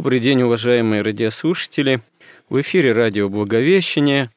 Добрый 0.00 0.18
день, 0.18 0.40
уважаемые 0.40 1.02
радиослушатели. 1.02 2.00
В 2.48 2.58
эфире 2.62 2.92
радио 2.92 3.28
«Благовещение» 3.28 4.30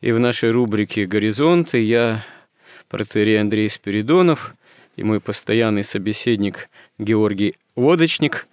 и 0.00 0.12
в 0.12 0.20
нашей 0.20 0.52
рубрике 0.52 1.04
«Горизонты» 1.04 1.80
я, 1.80 2.24
протерей 2.88 3.40
Андрей 3.40 3.68
Спиридонов 3.68 4.54
и 4.94 5.02
мой 5.02 5.18
постоянный 5.18 5.82
собеседник 5.82 6.68
Георгий 6.96 7.56
Лодочник 7.74 8.46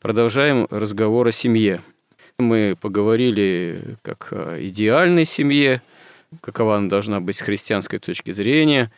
продолжаем 0.00 0.66
разговор 0.68 1.28
о 1.28 1.30
семье. 1.30 1.80
Мы 2.40 2.74
поговорили 2.74 3.96
как 4.02 4.32
о 4.32 4.58
идеальной 4.60 5.24
семье, 5.24 5.80
какова 6.40 6.76
она 6.76 6.88
должна 6.88 7.20
быть 7.20 7.36
с 7.36 7.40
христианской 7.40 8.00
точки 8.00 8.32
зрения, 8.32 8.90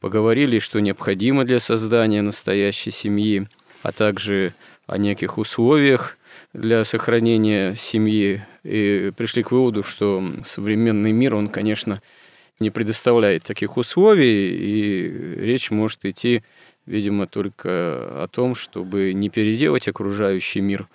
поговорили, 0.00 0.58
что 0.58 0.80
необходимо 0.80 1.44
для 1.44 1.60
создания 1.60 2.22
настоящей 2.22 2.90
семьи, 2.90 3.46
а 3.84 3.92
также 3.92 4.52
о 4.90 4.98
неких 4.98 5.38
условиях, 5.38 6.18
для 6.52 6.82
сохранения 6.82 7.74
семьи 7.74 8.44
и 8.64 9.12
пришли 9.16 9.44
к 9.44 9.52
выводу, 9.52 9.82
что 9.84 10.22
современный 10.42 11.12
мир, 11.12 11.36
он, 11.36 11.48
конечно, 11.48 12.02
не 12.58 12.70
предоставляет 12.70 13.44
таких 13.44 13.76
условий, 13.76 14.50
и 14.50 15.40
речь 15.40 15.70
может 15.70 16.04
идти, 16.04 16.42
видимо, 16.86 17.26
только 17.26 17.70
о 17.70 18.28
том, 18.30 18.56
чтобы 18.56 19.12
не 19.12 19.30
переделать 19.30 19.86
окружающий 19.86 20.60
мир, 20.60 20.88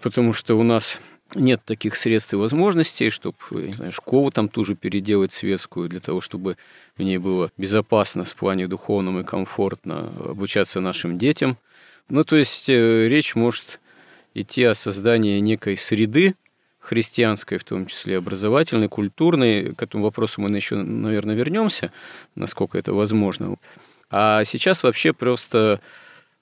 потому 0.00 0.32
что 0.32 0.54
у 0.54 0.62
нас 0.62 1.00
нет 1.34 1.60
таких 1.64 1.96
средств 1.96 2.32
и 2.34 2.36
возможностей, 2.36 3.10
чтобы, 3.10 3.38
не 3.50 3.72
знаю, 3.72 3.90
школу 3.90 4.30
там 4.30 4.48
тоже 4.48 4.76
переделать 4.76 5.32
светскую, 5.32 5.88
для 5.88 5.98
того, 5.98 6.20
чтобы 6.20 6.56
в 6.96 7.02
ней 7.02 7.18
было 7.18 7.50
безопасно 7.56 8.22
в 8.22 8.34
плане 8.36 8.68
духовном 8.68 9.18
и 9.18 9.24
комфортно 9.24 10.14
обучаться 10.24 10.80
нашим 10.80 11.18
детям. 11.18 11.58
Ну, 12.08 12.24
то 12.24 12.36
есть 12.36 12.68
э, 12.68 13.08
речь 13.08 13.34
может 13.34 13.80
идти 14.34 14.64
о 14.64 14.74
создании 14.74 15.40
некой 15.40 15.76
среды, 15.76 16.34
христианской, 16.78 17.58
в 17.58 17.64
том 17.64 17.86
числе 17.86 18.18
образовательной, 18.18 18.88
культурной. 18.88 19.74
К 19.74 19.82
этому 19.82 20.04
вопросу 20.04 20.40
мы 20.40 20.48
еще, 20.50 20.76
наверное, 20.76 21.34
вернемся, 21.34 21.92
насколько 22.36 22.78
это 22.78 22.92
возможно. 22.92 23.56
А 24.08 24.44
сейчас 24.44 24.84
вообще 24.84 25.12
просто 25.12 25.80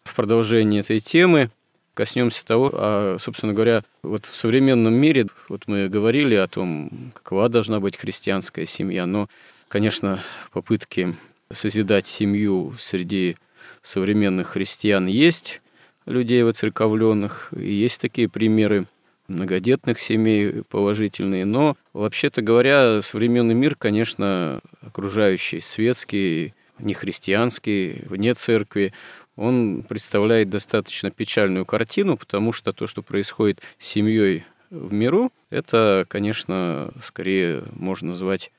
в 0.03 0.15
продолжении 0.15 0.81
этой 0.81 1.01
темы 1.01 1.51
коснемся 1.95 2.45
того, 2.45 2.71
а, 2.75 3.17
собственно 3.19 3.55
говоря, 3.55 3.85
вот 4.03 4.27
в 4.27 4.35
современном 4.35 4.93
мире, 4.95 5.27
вот 5.49 5.63
мы 5.67 5.89
говорили 5.89 6.35
о 6.35 6.47
том, 6.47 7.13
какова 7.15 7.49
должна 7.49 7.81
быть 7.81 7.97
христианская 7.97 8.67
семья, 8.67 9.07
но, 9.07 9.29
конечно, 9.69 10.21
попытки 10.53 11.17
созидать 11.51 12.07
семью 12.07 12.75
среди 12.79 13.37
современных 13.81 14.49
христиан 14.49 15.07
есть, 15.07 15.63
людей 16.07 16.43
воцерковленных. 16.43 17.51
И 17.57 17.73
есть 17.73 18.01
такие 18.01 18.29
примеры 18.29 18.87
многодетных 19.29 19.99
семей 19.99 20.63
положительные. 20.69 21.45
Но, 21.45 21.77
вообще-то 21.93 22.43
говоря, 22.43 23.01
современный 23.03 23.55
мир, 23.55 23.75
конечно, 23.77 24.61
окружающий, 24.83 25.61
светский, 25.61 26.55
нехристианский, 26.79 28.03
вне 28.07 28.35
церкви, 28.35 28.93
он 29.37 29.85
представляет 29.89 30.51
достаточно 30.51 31.11
печальную 31.11 31.67
картину, 31.67 32.17
потому 32.17 32.53
что 32.53 32.73
то, 32.73 32.87
что 32.87 33.03
происходит 33.03 33.63
с 33.79 33.87
семьей 33.87 34.45
в 34.71 34.93
миру, 34.93 35.33
это, 35.51 36.05
конечно, 36.09 36.93
скорее 37.01 37.65
можно 37.73 38.09
назвать 38.09 38.53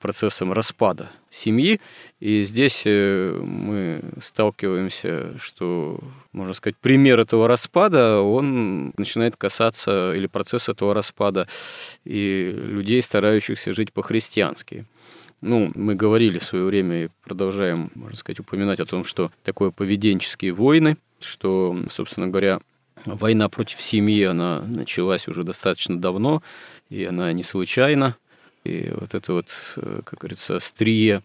процессом 0.00 0.52
распада 0.52 1.10
семьи. 1.30 1.80
И 2.20 2.42
здесь 2.42 2.82
э, 2.86 3.38
мы 3.40 4.02
сталкиваемся, 4.20 5.38
что, 5.38 5.98
можно 6.32 6.54
сказать, 6.54 6.76
пример 6.76 7.20
этого 7.20 7.48
распада, 7.48 8.20
он 8.20 8.92
начинает 8.96 9.36
касаться, 9.36 10.14
или 10.14 10.26
процесс 10.26 10.68
этого 10.68 10.94
распада, 10.94 11.48
и 12.04 12.50
людей, 12.54 13.02
старающихся 13.02 13.72
жить 13.72 13.92
по-христиански. 13.92 14.86
Ну, 15.40 15.70
мы 15.74 15.94
говорили 15.94 16.38
в 16.38 16.44
свое 16.44 16.64
время 16.64 17.04
и 17.04 17.08
продолжаем, 17.24 17.90
можно 17.94 18.16
сказать, 18.16 18.40
упоминать 18.40 18.80
о 18.80 18.86
том, 18.86 19.04
что 19.04 19.30
такое 19.42 19.70
поведенческие 19.70 20.52
войны, 20.52 20.96
что, 21.20 21.76
собственно 21.90 22.28
говоря, 22.28 22.60
война 23.04 23.48
против 23.48 23.80
семьи, 23.80 24.24
она 24.24 24.60
началась 24.60 25.28
уже 25.28 25.44
достаточно 25.44 26.00
давно, 26.00 26.42
и 26.88 27.04
она 27.04 27.32
не 27.32 27.42
случайна. 27.42 28.16
И 28.64 28.90
вот 28.94 29.14
это 29.14 29.34
вот, 29.34 29.52
э, 29.76 30.00
как 30.04 30.20
говорится, 30.20 30.56
острие 30.56 31.22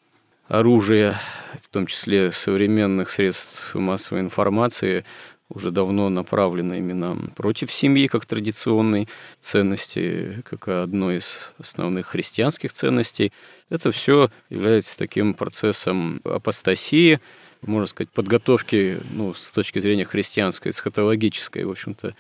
оружия, 0.48 1.16
в 1.62 1.70
том 1.70 1.86
числе 1.86 2.32
современных 2.32 3.10
средств 3.10 3.76
массовой 3.76 4.22
информации, 4.22 5.06
уже 5.48 5.72
давно 5.72 6.10
направлено 6.10 6.76
именно 6.76 7.18
против 7.36 7.72
семьи 7.72 8.08
как 8.08 8.26
традиционной 8.26 9.08
ценности, 9.40 10.44
как 10.48 10.68
одной 10.68 11.18
из 11.18 11.54
основных 11.58 12.08
христианских 12.08 12.74
ценностей. 12.74 13.32
Это 13.70 13.92
все 13.92 14.30
является 14.50 14.98
таким 14.98 15.34
процессом 15.34 16.22
апостасии, 16.24 17.20
можно 17.62 17.88
сказать, 17.88 18.12
подготовки 18.12 19.00
ну, 19.12 19.34
с 19.34 19.52
точки 19.52 19.80
зрения 19.80 20.06
христианской, 20.06 20.72
эсхатологической, 20.72 21.64
в 21.64 21.72
общем-то, 21.72 22.16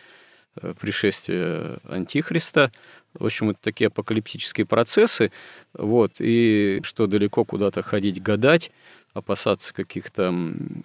э, 0.62 0.74
пришествия 0.79 1.78
Антихриста– 1.84 2.72
в 3.14 3.25
общем, 3.25 3.52
это 3.52 3.59
такие 3.62 3.88
апокалиптические 3.88 4.66
процессы, 4.66 5.31
вот, 5.74 6.14
и 6.20 6.81
что 6.84 7.08
далеко 7.08 7.46
куда-то 7.46 7.81
ходить, 7.81 8.22
гадать, 8.22 8.72
опасаться 9.14 9.74
каких-то 9.74 10.34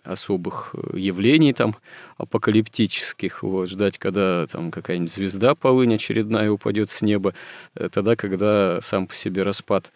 особых 0.02 0.74
э, 0.74 0.98
явлений 0.98 1.52
там 1.52 1.76
апокалиптических, 2.16 3.42
вот, 3.42 3.68
ждать, 3.68 3.98
когда 3.98 4.46
там 4.46 4.70
какая-нибудь 4.70 5.12
звезда 5.12 5.54
полынь 5.54 5.94
очередная 5.94 6.50
упадет 6.50 6.90
с 6.90 7.02
неба, 7.02 7.34
э, 7.74 7.88
тогда, 7.92 8.16
когда 8.16 8.80
сам 8.80 9.06
по 9.06 9.14
себе 9.14 9.42
распад 9.42 9.92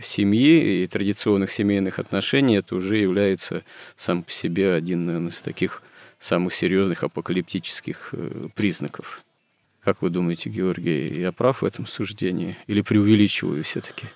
семьи 0.00 0.82
и 0.82 0.86
традиционных 0.86 1.50
семейных 1.50 1.98
отношений, 1.98 2.56
это 2.56 2.74
уже 2.74 2.98
является 2.98 3.62
сам 3.96 4.22
по 4.22 4.30
себе 4.30 4.72
один 4.74 5.04
наверное, 5.04 5.30
из 5.30 5.42
таких 5.42 5.82
самых 6.18 6.54
серьезных 6.54 7.02
апокалиптических 7.02 8.10
э, 8.12 8.48
признаков. 8.54 9.24
Как 9.84 10.00
вы 10.00 10.10
думаете, 10.10 10.48
Георгий, 10.48 11.20
я 11.20 11.32
прав 11.32 11.62
в 11.62 11.64
этом 11.64 11.86
суждении 11.86 12.56
или 12.68 12.82
преувеличиваю 12.82 13.64
все-таки? 13.64 14.06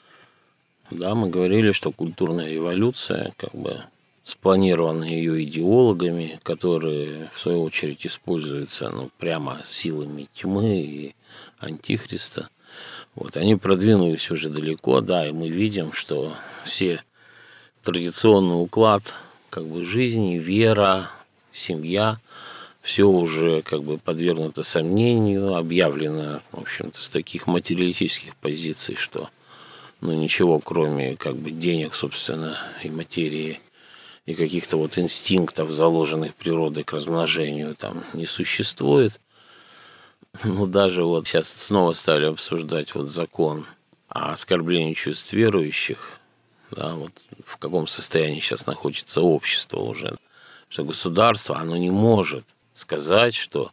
Да, 0.92 1.16
мы 1.16 1.28
говорили, 1.28 1.72
что 1.72 1.90
культурная 1.90 2.52
революция, 2.52 3.32
как 3.36 3.52
бы 3.52 3.80
спланирована 4.22 5.02
ее 5.02 5.42
идеологами, 5.42 6.38
которые, 6.44 7.30
в 7.34 7.40
свою 7.40 7.62
очередь, 7.62 8.06
используются 8.06 8.90
ну, 8.90 9.10
прямо 9.18 9.60
силами 9.66 10.28
тьмы 10.34 10.82
и 10.82 11.14
антихриста. 11.58 12.48
Вот, 13.16 13.36
они 13.36 13.56
продвинулись 13.56 14.30
уже 14.30 14.50
далеко, 14.50 15.00
да, 15.00 15.26
и 15.26 15.32
мы 15.32 15.48
видим, 15.48 15.92
что 15.92 16.32
все 16.64 17.02
традиционный 17.82 18.62
уклад 18.62 19.02
как 19.50 19.66
бы 19.66 19.82
жизни, 19.82 20.38
вера, 20.38 21.10
семья– 21.52 22.20
все 22.86 23.02
уже 23.08 23.62
как 23.62 23.82
бы 23.82 23.98
подвергнуто 23.98 24.62
сомнению, 24.62 25.56
объявлено, 25.56 26.40
в 26.52 26.60
общем-то, 26.60 27.02
с 27.02 27.08
таких 27.08 27.48
материалистических 27.48 28.36
позиций, 28.36 28.94
что 28.94 29.28
ну, 30.00 30.12
ничего, 30.12 30.60
кроме 30.60 31.16
как 31.16 31.34
бы 31.34 31.50
денег, 31.50 31.96
собственно, 31.96 32.56
и 32.84 32.88
материи, 32.88 33.60
и 34.24 34.34
каких-то 34.34 34.76
вот 34.76 34.98
инстинктов, 34.98 35.72
заложенных 35.72 36.36
природой 36.36 36.84
к 36.84 36.92
размножению, 36.92 37.74
там 37.74 38.04
не 38.14 38.26
существует. 38.26 39.20
Ну, 40.44 40.66
даже 40.66 41.02
вот 41.02 41.26
сейчас 41.26 41.48
снова 41.48 41.92
стали 41.92 42.26
обсуждать 42.26 42.94
вот 42.94 43.08
закон 43.08 43.66
о 44.06 44.30
оскорблении 44.30 44.94
чувств 44.94 45.32
верующих, 45.32 46.20
да, 46.70 46.94
вот 46.94 47.10
в 47.44 47.56
каком 47.56 47.88
состоянии 47.88 48.38
сейчас 48.38 48.66
находится 48.66 49.22
общество 49.22 49.80
уже, 49.80 50.16
что 50.68 50.84
государство, 50.84 51.58
оно 51.58 51.76
не 51.76 51.90
может 51.90 52.44
сказать, 52.76 53.34
что 53.34 53.72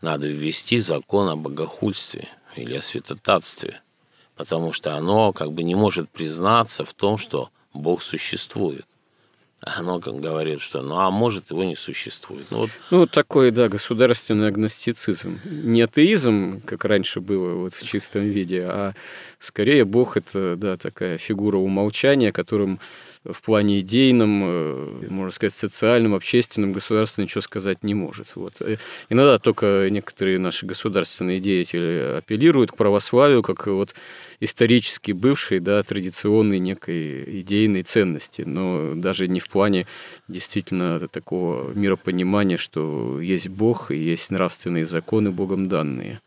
надо 0.00 0.26
ввести 0.26 0.78
закон 0.78 1.28
о 1.28 1.36
богохульстве 1.36 2.28
или 2.56 2.76
о 2.76 2.82
святотатстве, 2.82 3.80
потому 4.36 4.72
что 4.72 4.96
оно 4.96 5.32
как 5.32 5.52
бы 5.52 5.62
не 5.62 5.74
может 5.74 6.10
признаться 6.10 6.84
в 6.84 6.92
том, 6.92 7.18
что 7.18 7.50
Бог 7.72 8.02
существует 8.02 8.86
оно 9.64 10.00
говорит, 10.00 10.60
что 10.60 10.82
ну 10.82 10.98
а 10.98 11.10
может 11.10 11.50
его 11.50 11.62
не 11.62 11.76
существует. 11.76 12.46
Ну, 12.50 12.58
вот... 12.58 12.70
ну 12.90 13.06
такой, 13.06 13.52
да, 13.52 13.68
государственный 13.68 14.48
агностицизм. 14.48 15.38
Не 15.44 15.82
атеизм, 15.82 16.60
как 16.62 16.84
раньше 16.84 17.20
было 17.20 17.54
вот 17.54 17.74
в 17.74 17.86
чистом 17.86 18.22
виде, 18.22 18.64
а 18.64 18.94
скорее 19.38 19.84
Бог 19.84 20.16
это, 20.16 20.56
да, 20.56 20.76
такая 20.76 21.16
фигура 21.16 21.58
умолчания, 21.58 22.32
которым 22.32 22.80
в 23.24 23.40
плане 23.40 23.78
идейном, 23.78 24.42
э, 24.44 25.06
можно 25.08 25.30
сказать, 25.30 25.52
социальном, 25.52 26.14
общественном 26.14 26.72
государство 26.72 27.22
ничего 27.22 27.40
сказать 27.40 27.84
не 27.84 27.94
может. 27.94 28.34
Вот. 28.34 28.60
Э, 28.60 28.78
иногда 29.10 29.38
только 29.38 29.88
некоторые 29.90 30.40
наши 30.40 30.66
государственные 30.66 31.38
деятели 31.38 32.16
апеллируют 32.18 32.72
к 32.72 32.76
православию 32.76 33.42
как 33.42 33.68
вот 33.68 33.94
исторически 34.40 35.12
бывшей, 35.12 35.60
да, 35.60 35.82
традиционной 35.84 36.58
некой 36.58 37.40
идейной 37.40 37.82
ценности, 37.82 38.42
но 38.42 38.94
даже 38.96 39.28
не 39.28 39.38
в 39.38 39.48
плане 39.52 39.86
действительно 40.28 40.98
такого 41.08 41.72
миропонимания, 41.72 42.56
что 42.56 43.20
есть 43.20 43.48
Бог 43.48 43.90
и 43.90 43.96
есть 43.96 44.30
нравственные 44.30 44.86
законы 44.86 45.30
Богом 45.30 45.68
данные. 45.68 46.20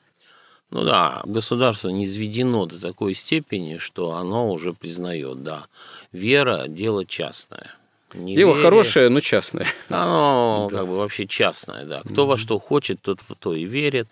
Ну 0.71 0.83
да, 0.83 1.21
государство 1.25 1.89
не 1.89 2.05
изведено 2.05 2.65
до 2.65 2.81
такой 2.81 3.13
степени, 3.13 3.77
что 3.77 4.13
оно 4.13 4.51
уже 4.51 4.73
признает, 4.73 5.43
да, 5.43 5.67
вера– 6.11 6.65
дело 6.67 7.05
частное. 7.05 7.71
Не 8.13 8.35
Дело 8.35 8.51
вере, 8.51 8.63
хорошее, 8.63 9.09
но 9.09 9.19
частное. 9.19 9.67
Оно 9.89 10.67
да. 10.71 10.77
как 10.77 10.87
бы 10.87 10.97
вообще 10.97 11.27
частное, 11.27 11.85
да. 11.85 12.01
Кто 12.01 12.23
mm-hmm. 12.23 12.27
во 12.27 12.37
что 12.37 12.59
хочет, 12.59 13.01
тот 13.01 13.19
в 13.21 13.35
то 13.35 13.53
и 13.53 13.65
верит. 13.65 14.07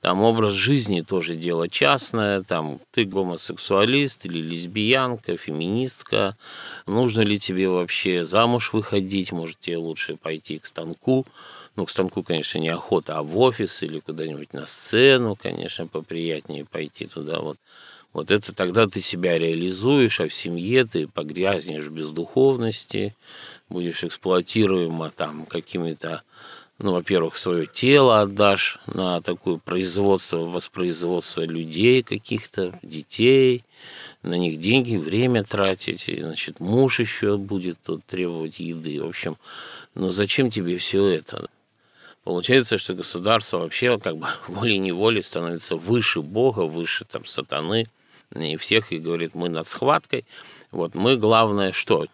Там 0.00 0.22
образ 0.22 0.52
жизни 0.52 1.02
тоже 1.02 1.34
дело 1.34 1.68
частное. 1.68 2.42
Там 2.42 2.80
ты 2.92 3.04
гомосексуалист 3.04 4.26
или 4.26 4.38
лесбиянка, 4.38 5.36
феминистка. 5.36 6.36
Нужно 6.86 7.20
ли 7.20 7.38
тебе 7.38 7.68
вообще 7.68 8.24
замуж 8.24 8.72
выходить? 8.72 9.32
Может, 9.32 9.60
тебе 9.60 9.76
лучше 9.76 10.16
пойти 10.16 10.58
к 10.58 10.66
станку 10.66 11.26
ну, 11.76 11.86
к 11.86 11.90
станку, 11.90 12.22
конечно, 12.22 12.58
не 12.58 12.68
охота, 12.68 13.18
а 13.18 13.22
в 13.22 13.38
офис 13.38 13.82
или 13.82 14.00
куда-нибудь 14.00 14.52
на 14.52 14.66
сцену, 14.66 15.36
конечно, 15.36 15.86
поприятнее 15.86 16.64
пойти 16.64 17.06
туда. 17.06 17.40
Вот, 17.40 17.58
вот 18.12 18.30
это 18.30 18.54
тогда 18.54 18.86
ты 18.86 19.00
себя 19.00 19.38
реализуешь, 19.38 20.20
а 20.20 20.28
в 20.28 20.34
семье 20.34 20.84
ты 20.84 21.06
погрязнешь 21.06 21.84
в 21.84 21.92
бездуховности, 21.92 23.16
будешь 23.68 24.04
эксплуатируема 24.04 25.10
там 25.10 25.46
какими-то 25.46 26.22
ну, 26.82 26.92
во-первых, 26.92 27.36
свое 27.36 27.66
тело 27.66 28.22
отдашь 28.22 28.78
на 28.86 29.20
такое 29.20 29.58
производство, 29.58 30.38
воспроизводство 30.38 31.42
людей 31.42 32.02
каких-то, 32.02 32.72
детей, 32.82 33.64
на 34.22 34.38
них 34.38 34.58
деньги, 34.58 34.96
время 34.96 35.44
тратить, 35.44 36.08
и, 36.08 36.22
значит, 36.22 36.58
муж 36.58 37.00
еще 37.00 37.36
будет 37.36 37.76
тут 37.84 38.02
требовать 38.06 38.60
еды. 38.60 38.98
В 38.98 39.08
общем, 39.08 39.36
ну 39.94 40.08
зачем 40.10 40.50
тебе 40.50 40.78
все 40.78 41.06
это? 41.06 41.50
Получается, 42.24 42.78
что 42.78 42.94
государство 42.94 43.58
вообще 43.58 43.98
как 43.98 44.16
бы 44.16 44.26
волей-неволей 44.48 45.22
становится 45.22 45.76
выше 45.76 46.22
Бога, 46.22 46.60
выше 46.60 47.04
там 47.04 47.26
сатаны 47.26 47.88
и 48.34 48.56
всех, 48.56 48.90
и 48.92 48.98
говорит, 48.98 49.34
мы 49.34 49.50
над 49.50 49.68
схваткой. 49.68 50.24
Вот 50.70 50.94
мы 50.94 51.18
главное 51.18 51.72
что? 51.72 52.06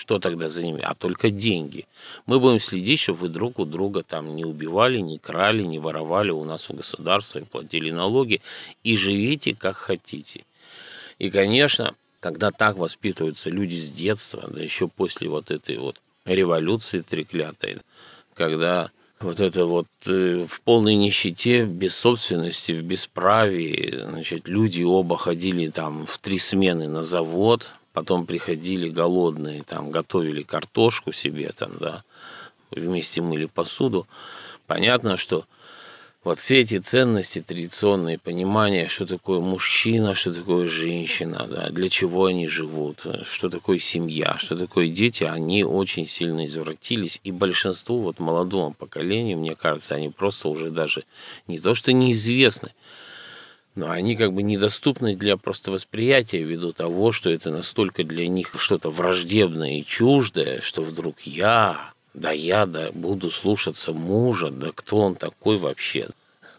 Что 0.00 0.18
тогда 0.18 0.48
за 0.48 0.62
ними? 0.62 0.80
А 0.82 0.94
только 0.94 1.28
деньги. 1.30 1.86
Мы 2.24 2.40
будем 2.40 2.58
следить, 2.58 3.00
чтобы 3.00 3.18
вы 3.18 3.28
друг 3.28 3.58
у 3.58 3.66
друга 3.66 4.02
там 4.02 4.34
не 4.34 4.46
убивали, 4.46 4.96
не 4.98 5.18
крали, 5.18 5.62
не 5.62 5.78
воровали 5.78 6.30
у 6.30 6.42
нас 6.42 6.70
у 6.70 6.72
государства 6.72 7.40
и 7.40 7.44
платили 7.44 7.90
налоги. 7.90 8.40
И 8.82 8.96
живите 8.96 9.54
как 9.54 9.76
хотите. 9.76 10.46
И, 11.18 11.28
конечно, 11.28 11.94
когда 12.18 12.50
так 12.50 12.78
воспитываются 12.78 13.50
люди 13.50 13.74
с 13.74 13.90
детства, 13.90 14.48
да 14.48 14.62
еще 14.62 14.88
после 14.88 15.28
вот 15.28 15.50
этой 15.50 15.76
вот 15.76 16.00
революции 16.24 17.00
треклятой, 17.00 17.76
когда 18.32 18.90
вот 19.20 19.38
это 19.38 19.66
вот 19.66 19.86
э, 20.06 20.46
в 20.48 20.62
полной 20.62 20.94
нищете, 20.94 21.66
без 21.66 21.94
собственности, 21.94 22.72
в 22.72 22.82
бесправии. 22.82 24.02
Значит, 24.02 24.48
люди 24.48 24.82
оба 24.82 25.18
ходили 25.18 25.68
там 25.68 26.06
в 26.06 26.16
три 26.16 26.38
смены 26.38 26.88
на 26.88 27.02
завод, 27.02 27.68
потом 27.92 28.26
приходили 28.26 28.88
голодные, 28.88 29.62
там 29.62 29.90
готовили 29.90 30.42
картошку 30.42 31.12
себе 31.12 31.52
там, 31.56 31.72
да, 31.78 32.04
вместе 32.70 33.20
мыли 33.20 33.46
посуду. 33.46 34.06
Понятно, 34.66 35.16
что 35.16 35.44
вот 36.22 36.38
все 36.38 36.60
эти 36.60 36.76
ценности 36.76 37.40
традиционные, 37.40 38.18
понимание, 38.18 38.88
что 38.88 39.06
такое 39.06 39.40
мужчина, 39.40 40.14
что 40.14 40.34
такое 40.34 40.66
женщина, 40.66 41.46
да, 41.48 41.70
для 41.70 41.88
чего 41.88 42.26
они 42.26 42.46
живут, 42.46 43.06
что 43.24 43.48
такое 43.48 43.78
семья, 43.78 44.36
что 44.38 44.54
такое 44.54 44.88
дети, 44.88 45.24
они 45.24 45.64
очень 45.64 46.06
сильно 46.06 46.44
извратились. 46.44 47.20
И 47.24 47.32
большинству, 47.32 48.02
вот 48.02 48.20
молодому 48.20 48.74
поколению, 48.74 49.38
мне 49.38 49.56
кажется, 49.56 49.94
они 49.94 50.10
просто 50.10 50.50
уже 50.50 50.68
даже 50.68 51.04
не 51.46 51.58
то 51.58 51.74
что 51.74 51.90
неизвестны, 51.94 52.70
но 53.80 53.90
они 53.90 54.14
как 54.14 54.34
бы 54.34 54.42
недоступны 54.42 55.16
для 55.16 55.38
просто 55.38 55.70
восприятия 55.72 56.42
ввиду 56.42 56.72
того, 56.74 57.12
что 57.12 57.30
это 57.30 57.50
настолько 57.50 58.04
для 58.04 58.28
них 58.28 58.52
что-то 58.58 58.90
враждебное 58.90 59.78
и 59.78 59.86
чуждое, 59.86 60.60
что 60.60 60.82
вдруг 60.82 61.20
я, 61.22 61.90
да 62.12 62.30
я 62.30 62.66
да 62.66 62.90
буду 62.92 63.30
слушаться 63.30 63.94
мужа, 63.94 64.50
да 64.50 64.70
кто 64.74 64.98
он 64.98 65.14
такой 65.14 65.56
вообще. 65.56 66.08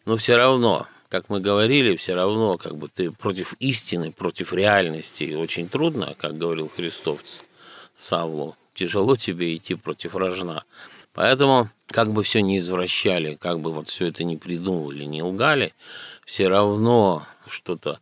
Но 0.04 0.18
все 0.18 0.36
равно, 0.36 0.88
как 1.10 1.30
мы 1.30 1.42
говорили, 1.42 1.96
все 1.96 2.16
равно 2.16 2.58
как 2.58 2.76
бы 2.76 2.88
ты 2.88 3.12
против 3.12 3.54
истины, 3.60 4.12
против 4.12 4.52
реальности 4.52 5.36
очень 5.36 5.70
трудно, 5.70 6.16
как 6.18 6.40
говорил 6.40 6.72
Христов 6.76 7.22
Савлу. 7.98 8.56
Тяжело 8.74 9.16
тебе 9.16 9.56
идти 9.56 9.76
против 9.76 10.16
рожна. 10.16 10.64
Поэтому, 11.14 11.70
как 11.88 12.14
бы 12.14 12.24
все 12.24 12.42
не 12.42 12.58
извращали, 12.58 13.36
как 13.36 13.60
бы 13.60 13.72
вот 13.72 13.90
все 13.90 14.08
это 14.08 14.24
не 14.24 14.38
придумывали, 14.38 15.04
не 15.04 15.22
лгали, 15.22 15.74
все 16.26 16.48
равно 16.48 17.26
что-то 17.48 18.00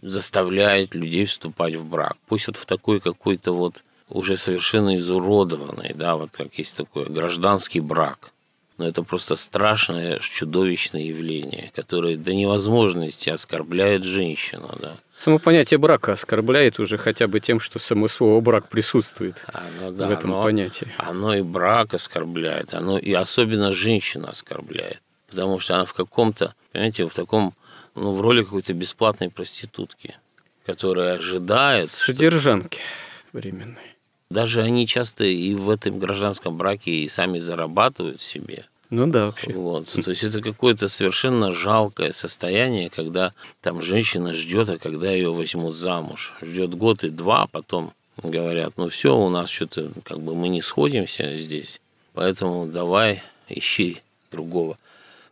заставляет 0.00 0.94
людей 0.94 1.24
вступать 1.24 1.76
в 1.76 1.84
брак. 1.84 2.16
Пусть 2.26 2.46
вот 2.46 2.56
в 2.56 2.66
такой 2.66 3.00
какой-то 3.00 3.52
вот 3.52 3.82
уже 4.08 4.36
совершенно 4.36 4.96
изуродованный, 4.96 5.92
да, 5.94 6.16
вот 6.16 6.30
как 6.32 6.54
есть 6.58 6.76
такой 6.76 7.06
гражданский 7.06 7.80
брак. 7.80 8.30
Но 8.78 8.86
это 8.86 9.02
просто 9.02 9.34
страшное, 9.34 10.20
чудовищное 10.20 11.02
явление, 11.02 11.72
которое 11.74 12.16
до 12.16 12.32
невозможности 12.32 13.28
оскорбляет 13.28 14.04
женщину, 14.04 14.72
да. 14.80 14.96
Само 15.16 15.40
понятие 15.40 15.78
брака 15.78 16.12
оскорбляет 16.12 16.78
уже 16.78 16.96
хотя 16.96 17.26
бы 17.26 17.40
тем, 17.40 17.58
что 17.58 17.80
само 17.80 18.06
слово 18.06 18.40
брак 18.40 18.68
присутствует 18.68 19.44
оно, 19.52 19.90
да, 19.90 20.06
в 20.06 20.10
этом 20.12 20.32
оно, 20.32 20.42
понятии. 20.44 20.86
Оно 20.96 21.34
и 21.34 21.42
брак 21.42 21.94
оскорбляет, 21.94 22.72
оно 22.72 22.98
и 22.98 23.12
особенно 23.12 23.72
женщина 23.72 24.28
оскорбляет. 24.28 25.00
Потому 25.28 25.60
что 25.60 25.76
она 25.76 25.84
в 25.84 25.92
каком-то, 25.92 26.54
понимаете, 26.72 27.06
в 27.06 27.14
таком, 27.14 27.54
ну, 27.94 28.12
в 28.12 28.20
роли 28.20 28.42
какой-то 28.42 28.72
бесплатной 28.72 29.30
проститутки, 29.30 30.16
которая 30.64 31.16
ожидает... 31.16 31.90
Содержанки 31.90 32.78
что... 32.78 33.38
временной. 33.38 33.96
Даже 34.30 34.62
они 34.62 34.86
часто 34.86 35.24
и 35.24 35.54
в 35.54 35.70
этом 35.70 35.98
гражданском 35.98 36.56
браке 36.56 36.90
и 36.90 37.08
сами 37.08 37.38
зарабатывают 37.38 38.20
себе. 38.20 38.66
Ну 38.90 39.06
да, 39.06 39.26
вообще. 39.26 39.52
Вот. 39.52 39.88
То 39.88 40.10
есть 40.10 40.24
это 40.24 40.40
какое-то 40.40 40.88
совершенно 40.88 41.52
жалкое 41.52 42.12
состояние, 42.12 42.88
когда 42.88 43.32
там 43.60 43.82
женщина 43.82 44.32
ждет, 44.32 44.68
а 44.70 44.78
когда 44.78 45.10
ее 45.10 45.32
возьмут 45.32 45.76
замуж. 45.76 46.34
Ждет 46.40 46.74
год 46.74 47.04
и 47.04 47.10
два, 47.10 47.42
а 47.42 47.46
потом 47.46 47.92
говорят, 48.22 48.74
ну 48.76 48.88
все, 48.88 49.16
у 49.16 49.28
нас 49.28 49.50
что-то, 49.50 49.90
как 50.04 50.20
бы 50.20 50.34
мы 50.34 50.48
не 50.48 50.62
сходимся 50.62 51.36
здесь, 51.36 51.80
поэтому 52.14 52.66
давай 52.66 53.22
ищи 53.48 54.00
другого. 54.30 54.76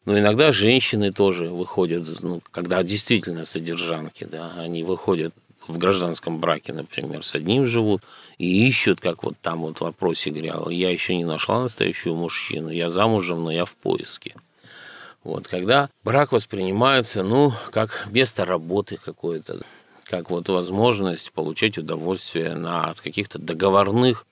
Но 0.07 0.17
иногда 0.17 0.53
женщины 0.53 1.13
тоже 1.13 1.49
выходят, 1.49 2.07
ну, 2.23 2.41
когда 2.53 2.83
действительно 2.85 3.45
содержанки, 3.45 4.25
да, 4.25 4.53
они 4.57 4.85
выходят 4.85 5.35
в 5.67 5.79
гражданском 5.79 6.39
браке, 6.39 6.73
например, 6.73 7.25
с 7.25 7.35
одним 7.35 7.67
живут 7.67 8.03
и 8.39 8.69
ищут, 8.69 9.01
как 9.01 9.25
вот 9.25 9.35
там 9.43 9.63
вот 9.63 9.79
в 9.79 9.81
вопросе 9.81 10.31
говорил, 10.31 10.69
я 10.69 10.91
еще 10.91 11.17
не 11.17 11.25
нашла 11.25 11.61
настоящего 11.61 12.15
мужчину, 12.15 12.71
я 12.71 12.89
замужем, 12.89 13.43
но 13.43 13.51
я 13.51 13.65
в 13.65 13.75
поиске. 13.75 14.35
Вот, 15.25 15.49
когда 15.49 15.91
брак 16.05 16.31
воспринимается, 16.31 17.25
ну, 17.25 17.53
как 17.73 18.07
место 18.13 18.45
работы 18.45 19.01
какое-то, 19.05 19.63
как 20.05 20.31
вот 20.31 20.49
возможность 20.49 21.33
получать 21.33 21.79
удовольствие 21.79 22.55
на 22.55 22.95
каких-то 23.03 23.41
договорных, 23.41 24.25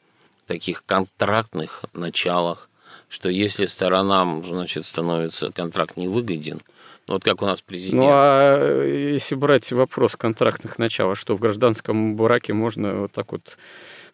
таких 0.46 0.84
контрактных 0.84 1.84
началах, 1.94 2.68
что 3.14 3.30
если 3.30 3.66
сторонам, 3.66 4.44
значит, 4.46 4.84
становится 4.84 5.50
контракт 5.52 5.96
невыгоден– 5.96 6.60
вот 7.06 7.22
как 7.22 7.42
у 7.42 7.46
нас 7.46 7.60
президент. 7.60 8.02
Ну, 8.02 8.08
а 8.10 8.56
э, 8.58 9.10
если 9.12 9.34
брать 9.34 9.70
вопрос 9.72 10.16
контрактных 10.16 10.78
начал, 10.78 11.10
а 11.10 11.14
что 11.14 11.34
в 11.34 11.40
гражданском 11.40 12.16
браке 12.16 12.54
можно 12.54 13.02
вот 13.02 13.12
так 13.12 13.32
вот 13.32 13.58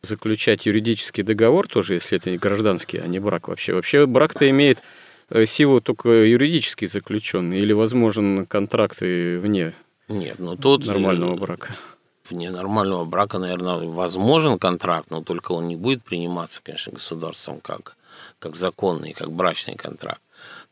заключать 0.03 0.67
юридический 0.67 1.23
договор 1.23 1.69
тоже, 1.69 1.95
если 1.95 2.19
это 2.19 2.31
не 2.31 2.39
гражданский, 2.39 2.99
а 2.99 3.07
не 3.07 3.21
брак 3.21 3.49
вообще. 3.49 3.75
Вообще 3.75 4.07
брак-то 4.07 4.49
имеет 4.51 4.83
э, 5.29 5.45
силу 5.45 5.81
только 5.81 6.09
юридически 6.09 6.87
заключенные 6.87 7.61
или 7.61 7.73
возможен 7.73 8.47
контракты 8.47 9.39
вне 9.39 9.73
Нет, 10.09 10.41
ну 10.41 10.57
тут... 10.57 10.85
нормального 10.87 11.37
брака? 11.37 11.77
Вне 12.29 12.51
нормального 12.51 13.05
брака, 13.05 13.39
наверное, 13.39 13.87
возможен 13.87 14.59
контракт, 14.59 15.11
но 15.11 15.23
только 15.23 15.53
он 15.53 15.69
не 15.69 15.77
будет 15.77 16.03
приниматься, 16.03 16.61
конечно, 16.63 16.93
государством 16.93 17.61
как, 17.61 17.97
как 18.39 18.57
законный, 18.57 19.13
как 19.13 19.33
брачный 19.33 19.75
контракт. 19.75 20.23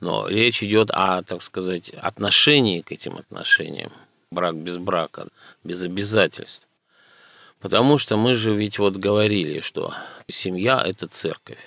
Но 0.00 0.28
речь 0.28 0.62
идет 0.62 0.90
о, 0.92 1.23
так 1.23 1.42
сказать, 1.42 1.90
отношении 1.90 2.80
к 2.80 2.92
этим 2.92 3.16
отношениям. 3.16 3.92
Брак 4.30 4.57
без 4.57 4.78
брака, 4.78 5.28
без 5.64 5.83
обязательств. 5.83 6.66
Потому 7.61 7.99
что 7.99 8.16
мы 8.16 8.35
же 8.35 8.54
ведь 8.54 8.78
вот 8.78 8.97
говорили, 8.97 9.61
что 9.61 9.92
семья– 10.28 10.80
это 10.87 11.09
церковь, 11.09 11.59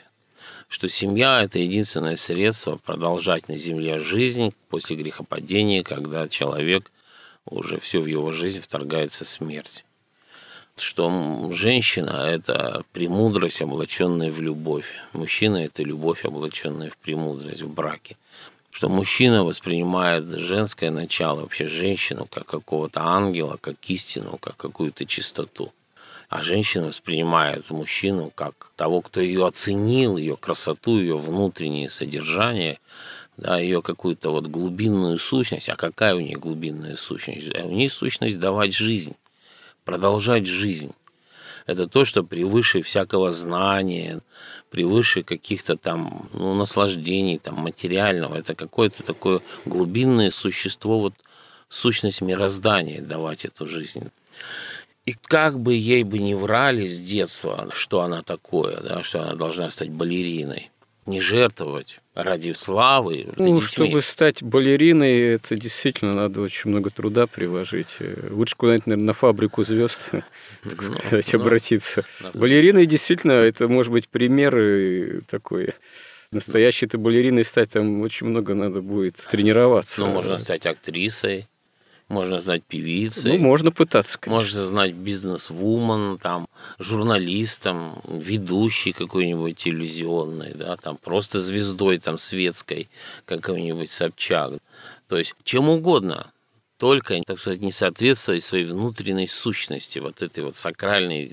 что 0.70 0.88
семья– 0.88 1.42
это 1.44 1.60
единственное 1.60 2.16
средство 2.16 2.78
продолжать 2.78 3.50
на 3.50 3.58
земле 3.58 4.00
жизнь 4.00 4.54
после 4.70 4.96
грехопадения, 4.96 5.84
когда 5.84 6.30
человек 6.30 6.90
уже 7.46 7.78
все 7.80 8.00
в 8.00 8.06
его 8.06 8.32
жизнь 8.32 8.62
вторгается 8.62 9.26
смерть. 9.26 9.84
Что 10.78 11.50
женщина– 11.52 12.26
это 12.28 12.84
премудрость, 12.92 13.62
облаченная 13.62 14.32
в 14.32 14.42
любовь. 14.42 14.88
Мужчина– 15.14 15.58
это 15.66 15.84
любовь, 15.84 16.26
облаченная 16.26 16.90
в 16.90 16.98
премудрость, 16.98 17.62
в 17.62 17.74
браке. 17.74 18.18
Что 18.72 18.90
мужчина 18.90 19.44
воспринимает 19.44 20.28
женское 20.28 20.92
начало, 20.92 21.42
вообще 21.42 21.68
женщину, 21.68 22.26
как 22.26 22.46
какого-то 22.46 23.02
ангела, 23.02 23.58
как 23.60 23.76
истину, 23.90 24.38
как 24.38 24.58
какую-то 24.58 25.06
чистоту– 25.06 25.72
а 26.32 26.42
женщина 26.42 26.88
воспринимает 26.88 27.70
мужчину 27.72 28.32
как 28.34 28.72
того, 28.78 29.02
кто 29.02 29.20
ее 29.20 29.46
оценил, 29.46 30.16
ее 30.16 30.38
красоту, 30.38 30.98
ее 30.98 31.18
внутреннее 31.18 31.90
содержание, 31.90 32.80
да, 33.36 33.60
ее 33.60 33.82
какую-то 33.82 34.32
вот 34.32 34.48
глубинную 34.48 35.20
сущность. 35.20 35.68
А 35.68 35.76
какая 35.76 36.16
у 36.16 36.22
нее 36.22 36.38
глубинная 36.38 36.96
сущность? 36.96 37.54
У 37.54 37.70
нее 37.70 37.90
сущность 37.90 38.40
давать 38.40 38.74
жизнь, 38.74 39.14
продолжать 39.86 40.46
жизнь. 40.48 40.92
Это 41.66 41.88
то, 41.88 42.06
что 42.06 42.24
превыше 42.24 42.82
всякого 42.82 43.32
знания, 43.32 44.22
превыше 44.70 45.24
каких-то 45.24 45.78
там 45.78 46.30
ну, 46.34 46.56
наслаждений 46.56 47.38
там, 47.38 47.56
материального. 47.56 48.36
Это 48.36 48.56
какое-то 48.56 49.04
такое 49.04 49.42
глубинное 49.66 50.32
существо, 50.32 51.00
вот 51.00 51.14
сущность 51.70 52.22
мироздания 52.22 53.02
давать 53.02 53.46
эту 53.46 53.68
жизнь. 53.68 54.10
И 55.06 55.14
как 55.14 55.60
бы 55.60 55.74
ей 55.74 56.04
бы 56.04 56.20
не 56.20 56.36
врали 56.36 56.86
с 56.86 57.00
детства, 57.00 57.70
что 57.72 58.02
она 58.02 58.22
такое, 58.22 58.80
да, 58.82 59.04
что 59.04 59.22
она 59.22 59.36
должна 59.36 59.72
стать 59.72 59.90
балериной, 59.90 60.72
не 61.06 61.20
жертвовать 61.20 62.01
ради 62.14 62.54
славы. 62.54 63.26
Ради 63.28 63.50
ну, 63.50 63.56
детьми. 63.56 63.62
чтобы 63.62 64.02
стать 64.02 64.44
балериной, 64.44 65.34
это 65.34 65.56
действительно 65.56 66.14
надо 66.14 66.42
очень 66.42 66.70
много 66.70 66.90
труда 66.90 67.28
приложить. 67.28 67.98
Лучше 68.30 68.56
куда-нибудь, 68.56 68.88
наверное, 68.88 69.08
на 69.08 69.14
фабрику 69.14 69.64
звезд, 69.64 70.10
так 70.64 70.82
ну, 70.82 70.98
сказать, 70.98 71.34
ну, 71.34 71.40
обратиться. 71.40 72.04
Балериной 72.34 72.86
действительно, 72.86 73.34
это 73.34 73.68
может 73.68 73.92
быть 73.92 74.10
пример 74.10 75.24
такой 75.30 75.70
настоящей-то 76.32 76.98
балериной 76.98 77.44
стать, 77.44 77.72
там 77.72 78.02
очень 78.02 78.28
много 78.28 78.54
надо 78.54 78.82
будет 78.82 79.16
тренироваться. 79.30 80.02
Ну, 80.02 80.08
можно 80.08 80.40
стать 80.40 80.66
актрисой. 80.66 81.48
Можно 82.12 82.42
знать 82.42 82.64
певицей. 82.64 83.38
Ну, 83.38 83.40
можно 83.40 83.72
пытаться, 83.72 84.20
конечно. 84.20 84.42
Можно 84.42 84.68
знать 84.68 84.94
бизнес-вумен, 84.94 86.18
там, 86.18 86.48
журналистом, 86.78 88.02
ведущей 88.06 88.92
какой-нибудь 88.92 89.58
телевизионной, 89.58 90.52
да, 90.54 90.76
там, 90.76 90.98
просто 90.98 91.40
звездой 91.40 92.00
там 92.00 92.18
светской, 92.18 92.90
какой-нибудь 93.26 93.90
Собчак. 93.90 94.56
То 95.08 95.18
есть 95.18 95.36
чем 95.46 95.70
угодно, 95.70 96.32
только, 96.78 97.22
так 97.26 97.40
сказать, 97.40 97.62
не 97.62 97.72
соответствовать 97.72 98.44
своей 98.44 98.66
внутренней 98.66 99.28
сущности, 99.28 100.00
вот 100.00 100.22
этой 100.22 100.44
вот 100.44 100.56
сакральной 100.58 101.32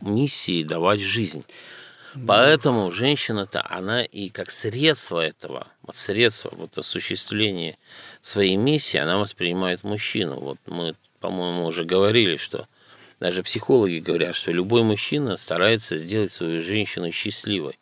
миссии 0.00 0.62
давать 0.62 1.00
жизнь. 1.00 1.44
Поэтому 2.26 2.90
женщина-то, 2.90 3.66
она 3.68 4.02
и 4.02 4.30
как 4.30 4.50
средство 4.50 5.20
этого, 5.20 5.66
вот 5.82 5.96
средство 5.96 6.50
вот 6.54 6.78
осуществления 6.78 7.76
своей 8.26 8.56
миссии, 8.56 8.98
она 8.98 9.18
воспринимает 9.18 9.84
мужчину. 9.84 10.40
Вот 10.40 10.58
мы, 10.66 10.94
по-моему, 11.20 11.66
уже 11.66 11.84
говорили, 11.84 12.36
что 12.36 12.66
даже 13.20 13.42
психологи 13.42 13.98
говорят, 13.98 14.34
что 14.34 14.52
любой 14.52 14.82
мужчина 14.82 15.36
старается 15.36 15.96
сделать 15.96 16.32
свою 16.32 16.60
женщину 16.60 17.10
счастливой. 17.12 17.78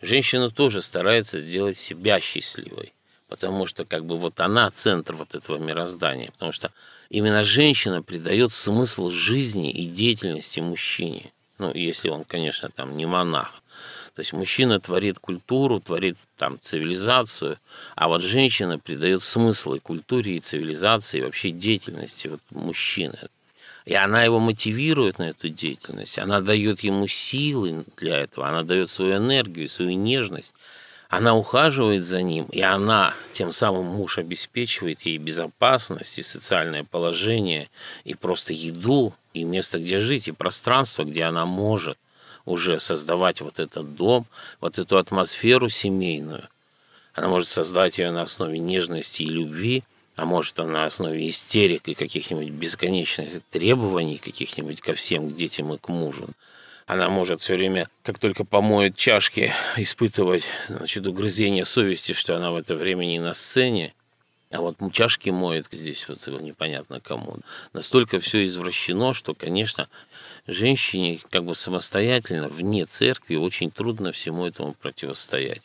Женщина 0.00 0.48
тоже 0.48 0.80
старается 0.80 1.40
сделать 1.40 1.76
себя 1.76 2.20
счастливой, 2.20 2.94
потому 3.28 3.66
что 3.66 3.84
как 3.84 4.06
бы 4.06 4.16
вот 4.16 4.40
она 4.40 4.70
центр 4.70 5.14
вот 5.14 5.34
этого 5.34 5.58
мироздания, 5.58 6.30
потому 6.30 6.52
что 6.52 6.72
именно 7.10 7.44
женщина 7.44 8.02
придает 8.02 8.54
смысл 8.54 9.10
жизни 9.10 9.70
и 9.70 9.84
деятельности 9.86 10.60
мужчине. 10.60 11.32
Ну, 11.58 11.74
если 11.74 12.08
он, 12.08 12.24
конечно, 12.24 12.70
там 12.70 12.96
не 12.96 13.04
монах. 13.04 13.59
То 14.20 14.22
есть 14.22 14.34
мужчина 14.34 14.78
творит 14.78 15.18
культуру, 15.18 15.80
творит 15.80 16.18
там 16.36 16.58
цивилизацию, 16.60 17.56
а 17.94 18.08
вот 18.08 18.20
женщина 18.20 18.78
придает 18.78 19.22
смысл 19.22 19.72
и 19.72 19.78
культуре, 19.78 20.36
и 20.36 20.40
цивилизации, 20.40 21.20
и 21.20 21.22
вообще 21.22 21.50
деятельности 21.52 22.28
вот 22.28 22.40
мужчины. 22.50 23.18
И 23.86 23.94
она 23.94 24.22
его 24.22 24.38
мотивирует 24.38 25.18
на 25.18 25.30
эту 25.30 25.48
деятельность, 25.48 26.18
она 26.18 26.42
дает 26.42 26.80
ему 26.80 27.06
силы 27.06 27.86
для 27.96 28.18
этого, 28.18 28.46
она 28.46 28.62
дает 28.62 28.90
свою 28.90 29.16
энергию, 29.16 29.70
свою 29.70 29.92
нежность, 29.92 30.52
она 31.08 31.34
ухаживает 31.34 32.04
за 32.04 32.20
ним, 32.20 32.44
и 32.52 32.60
она, 32.60 33.14
тем 33.32 33.52
самым 33.52 33.86
муж 33.86 34.18
обеспечивает 34.18 35.00
ей 35.06 35.16
безопасность 35.16 36.18
и 36.18 36.22
социальное 36.22 36.84
положение, 36.84 37.70
и 38.04 38.12
просто 38.12 38.52
еду, 38.52 39.14
и 39.32 39.44
место, 39.44 39.78
где 39.78 39.98
жить, 39.98 40.28
и 40.28 40.32
пространство, 40.32 41.04
где 41.04 41.24
она 41.24 41.46
может– 41.46 41.96
уже 42.44 42.80
создавать 42.80 43.40
вот 43.40 43.58
этот 43.58 43.94
дом, 43.94 44.26
вот 44.60 44.78
эту 44.78 44.98
атмосферу 44.98 45.68
семейную. 45.68 46.48
Она 47.14 47.28
может 47.28 47.48
создать 47.48 47.98
ее 47.98 48.10
на 48.10 48.22
основе 48.22 48.58
нежности 48.58 49.22
и 49.22 49.28
любви, 49.28 49.82
а 50.16 50.24
может 50.24 50.58
она 50.60 50.72
на 50.72 50.84
основе 50.84 51.28
истерик 51.28 51.88
и 51.88 51.94
каких-нибудь 51.94 52.50
бесконечных 52.50 53.42
требований 53.50 54.18
каких-нибудь 54.18 54.80
ко 54.80 54.94
всем, 54.94 55.30
к 55.30 55.34
детям 55.34 55.72
и 55.72 55.78
к 55.78 55.88
мужу. 55.88 56.28
Она 56.86 57.08
может 57.08 57.40
все 57.40 57.54
время, 57.54 57.88
как 58.02 58.18
только 58.18 58.44
помоет 58.44 58.96
чашки, 58.96 59.52
испытывать 59.76 60.42
значит, 60.66 61.06
угрызение 61.06 61.64
совести, 61.64 62.12
что 62.12 62.36
она 62.36 62.50
в 62.50 62.56
это 62.56 62.74
время 62.74 63.04
не 63.04 63.20
на 63.20 63.32
сцене, 63.32 63.94
а 64.50 64.60
вот 64.60 64.76
чашки 64.92 65.30
моет 65.30 65.68
здесь 65.70 66.08
вот 66.08 66.26
непонятно 66.40 67.00
кому. 67.00 67.36
Настолько 67.72 68.18
все 68.18 68.44
извращено, 68.44 69.12
что, 69.12 69.34
конечно, 69.34 69.88
женщине 70.46 71.20
как 71.30 71.44
бы 71.44 71.54
самостоятельно, 71.54 72.48
вне 72.48 72.84
церкви, 72.84 73.36
очень 73.36 73.70
трудно 73.70 74.10
всему 74.10 74.46
этому 74.46 74.74
противостоять. 74.74 75.62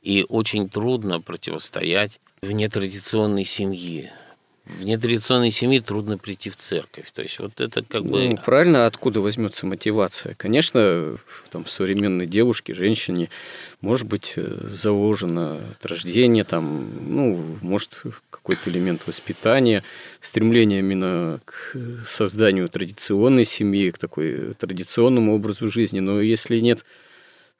И 0.00 0.24
очень 0.28 0.68
трудно 0.68 1.20
противостоять 1.20 2.18
вне 2.40 2.68
традиционной 2.68 3.44
семьи 3.44 4.10
в 4.64 4.84
нетрадиционной 4.84 5.50
семье 5.50 5.80
трудно 5.80 6.18
прийти 6.18 6.48
в 6.48 6.56
церковь. 6.56 7.10
То 7.12 7.22
есть 7.22 7.38
вот 7.40 7.60
это 7.60 7.82
как 7.82 8.04
бы... 8.04 8.28
Ну, 8.28 8.36
правильно, 8.36 8.86
откуда 8.86 9.20
возьмется 9.20 9.66
мотивация? 9.66 10.34
Конечно, 10.34 11.16
там, 11.50 11.64
в 11.64 11.70
современной 11.70 12.26
девушке, 12.26 12.72
женщине 12.72 13.28
может 13.80 14.06
быть 14.06 14.34
э, 14.36 14.58
заложено 14.68 15.60
от 15.72 15.84
рождения, 15.84 16.44
там, 16.44 16.90
ну, 17.00 17.58
может, 17.60 18.02
какой-то 18.30 18.70
элемент 18.70 19.06
воспитания, 19.06 19.82
стремление 20.20 20.78
именно 20.78 21.40
к 21.44 21.76
созданию 22.06 22.68
традиционной 22.68 23.44
семьи, 23.44 23.90
к 23.90 23.98
такой 23.98 24.54
традиционному 24.54 25.34
образу 25.34 25.68
жизни. 25.68 25.98
Но 25.98 26.20
если 26.20 26.60
нет 26.60 26.84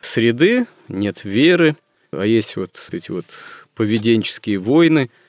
среды, 0.00 0.66
нет 0.86 1.24
веры, 1.24 1.74
а 2.12 2.24
есть 2.24 2.54
вот 2.56 2.88
эти 2.92 3.10
вот 3.10 3.26
поведенческие 3.74 4.58
войны– 4.58 5.10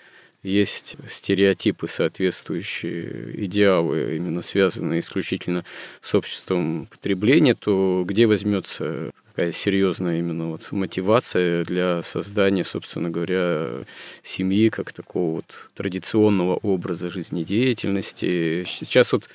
есть 0.44 0.98
стереотипы, 1.08 1.88
соответствующие 1.88 3.46
идеалы, 3.46 4.18
именно 4.18 4.42
связанные 4.42 5.00
исключительно 5.00 5.66
с 6.02 6.14
обществом 6.14 6.88
потребления, 6.92 7.54
то 7.54 8.04
где 8.06 8.28
возьмется 8.28 9.12
какая 9.34 9.52
серьезная 9.52 10.20
именно 10.20 10.50
вот 10.50 10.72
мотивация 10.72 11.64
для 11.64 12.04
создания, 12.04 12.64
собственно 12.64 13.10
говоря, 13.10 13.84
семьи 14.22 14.70
как 14.70 14.94
такого 14.94 15.38
вот 15.38 15.72
традиционного 15.74 16.58
образа 16.58 17.10
жизнедеятельности. 17.10 18.64
Сейчас 18.68 19.12
вот 19.12 19.30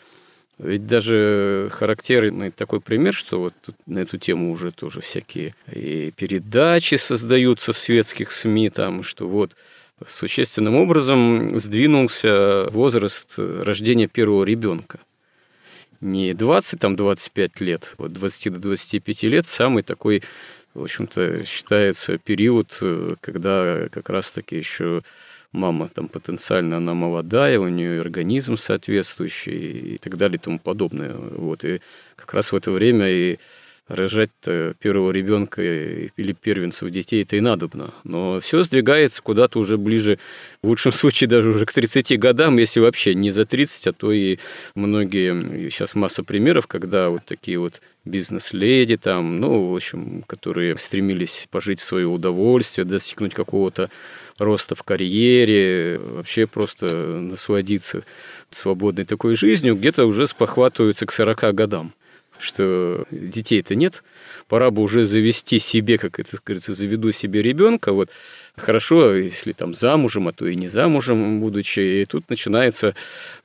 ведь 0.58 0.86
даже 0.86 1.68
характерный 1.72 2.50
такой 2.50 2.80
пример, 2.80 3.14
что 3.14 3.38
вот 3.40 3.54
на 3.86 3.98
эту 3.98 4.18
тему 4.18 4.52
уже 4.52 4.72
тоже 4.72 5.00
всякие 5.00 5.54
и 5.72 6.12
передачи 6.16 6.96
создаются 6.96 7.72
в 7.72 7.78
светских 7.78 8.32
СМИ, 8.32 8.70
там, 8.70 9.04
что 9.04 9.28
вот 9.28 9.56
существенным 10.06 10.76
образом 10.76 11.58
сдвинулся 11.58 12.68
возраст 12.70 13.34
рождения 13.38 14.08
первого 14.08 14.44
ребенка. 14.44 15.00
Не 16.00 16.32
20, 16.32 16.78
там 16.78 16.94
25 16.94 17.60
лет, 17.60 17.94
вот 17.98 18.12
20 18.12 18.52
до 18.52 18.60
25 18.60 19.22
лет 19.24 19.46
самый 19.46 19.82
такой 19.82 20.22
в 20.78 20.82
общем-то, 20.82 21.44
считается 21.44 22.18
период, 22.18 22.78
э, 22.80 23.14
когда 23.20 23.88
как 23.90 24.08
раз-таки 24.10 24.56
еще 24.56 25.02
мама 25.52 25.88
там 25.88 26.08
потенциально 26.08 26.76
она 26.76 26.94
молодая, 26.94 27.58
у 27.58 27.68
нее 27.68 28.00
организм 28.00 28.56
соответствующий 28.56 29.94
и 29.94 29.98
так 29.98 30.16
далее 30.16 30.36
и 30.36 30.40
тому 30.40 30.58
подобное. 30.58 31.14
Вот. 31.14 31.64
И 31.64 31.80
как 32.16 32.32
раз 32.34 32.52
в 32.52 32.56
это 32.56 32.70
время 32.70 33.08
и 33.10 33.38
рожать 33.88 34.30
первого 34.42 35.10
ребенка 35.10 35.62
или 35.62 36.32
первенцев 36.32 36.90
детей 36.90 37.22
это 37.22 37.36
и 37.36 37.40
надобно. 37.40 37.94
Но 38.04 38.38
все 38.40 38.62
сдвигается 38.62 39.22
куда-то 39.22 39.58
уже 39.58 39.78
ближе, 39.78 40.18
в 40.62 40.68
лучшем 40.68 40.92
случае 40.92 41.28
даже 41.28 41.50
уже 41.50 41.66
к 41.66 41.72
30 41.72 42.18
годам, 42.18 42.58
если 42.58 42.80
вообще 42.80 43.14
не 43.14 43.30
за 43.30 43.44
30, 43.44 43.86
а 43.88 43.92
то 43.92 44.12
и 44.12 44.38
многие, 44.74 45.68
сейчас 45.70 45.94
масса 45.94 46.22
примеров, 46.22 46.66
когда 46.66 47.08
вот 47.08 47.24
такие 47.24 47.58
вот 47.58 47.80
бизнес-леди 48.04 48.96
там, 48.96 49.36
ну, 49.36 49.70
в 49.70 49.74
общем, 49.74 50.22
которые 50.26 50.76
стремились 50.78 51.46
пожить 51.50 51.80
в 51.80 51.84
свое 51.84 52.06
удовольствие, 52.06 52.84
достигнуть 52.84 53.34
какого-то 53.34 53.90
роста 54.38 54.74
в 54.74 54.82
карьере, 54.82 55.98
вообще 55.98 56.46
просто 56.46 56.86
насладиться 56.86 58.02
свободной 58.50 59.04
такой 59.04 59.34
жизнью, 59.34 59.74
где-то 59.74 60.06
уже 60.06 60.26
спохватываются 60.26 61.06
к 61.06 61.12
40 61.12 61.54
годам 61.54 61.92
что 62.38 63.06
детей-то 63.10 63.74
нет, 63.74 64.02
пора 64.48 64.70
бы 64.70 64.82
уже 64.82 65.04
завести 65.04 65.58
себе, 65.58 65.98
как 65.98 66.18
это 66.18 66.38
говорится, 66.44 66.72
заведу 66.72 67.12
себе 67.12 67.42
ребенка, 67.42 67.92
вот 67.92 68.10
хорошо, 68.56 69.14
если 69.14 69.52
там 69.52 69.74
замужем, 69.74 70.28
а 70.28 70.32
то 70.32 70.46
и 70.46 70.54
не 70.54 70.68
замужем 70.68 71.40
будучи, 71.40 71.80
и 71.80 72.04
тут 72.04 72.28
начинается 72.30 72.94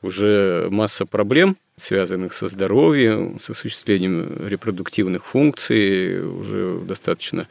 уже 0.01 0.67
масса 0.69 1.05
проблем, 1.05 1.57
связанных 1.75 2.33
со 2.33 2.47
здоровьем, 2.47 3.39
с 3.39 3.49
осуществлением 3.49 4.47
репродуктивных 4.47 5.25
функций, 5.25 6.23
уже 6.23 6.79
достаточно 6.79 7.47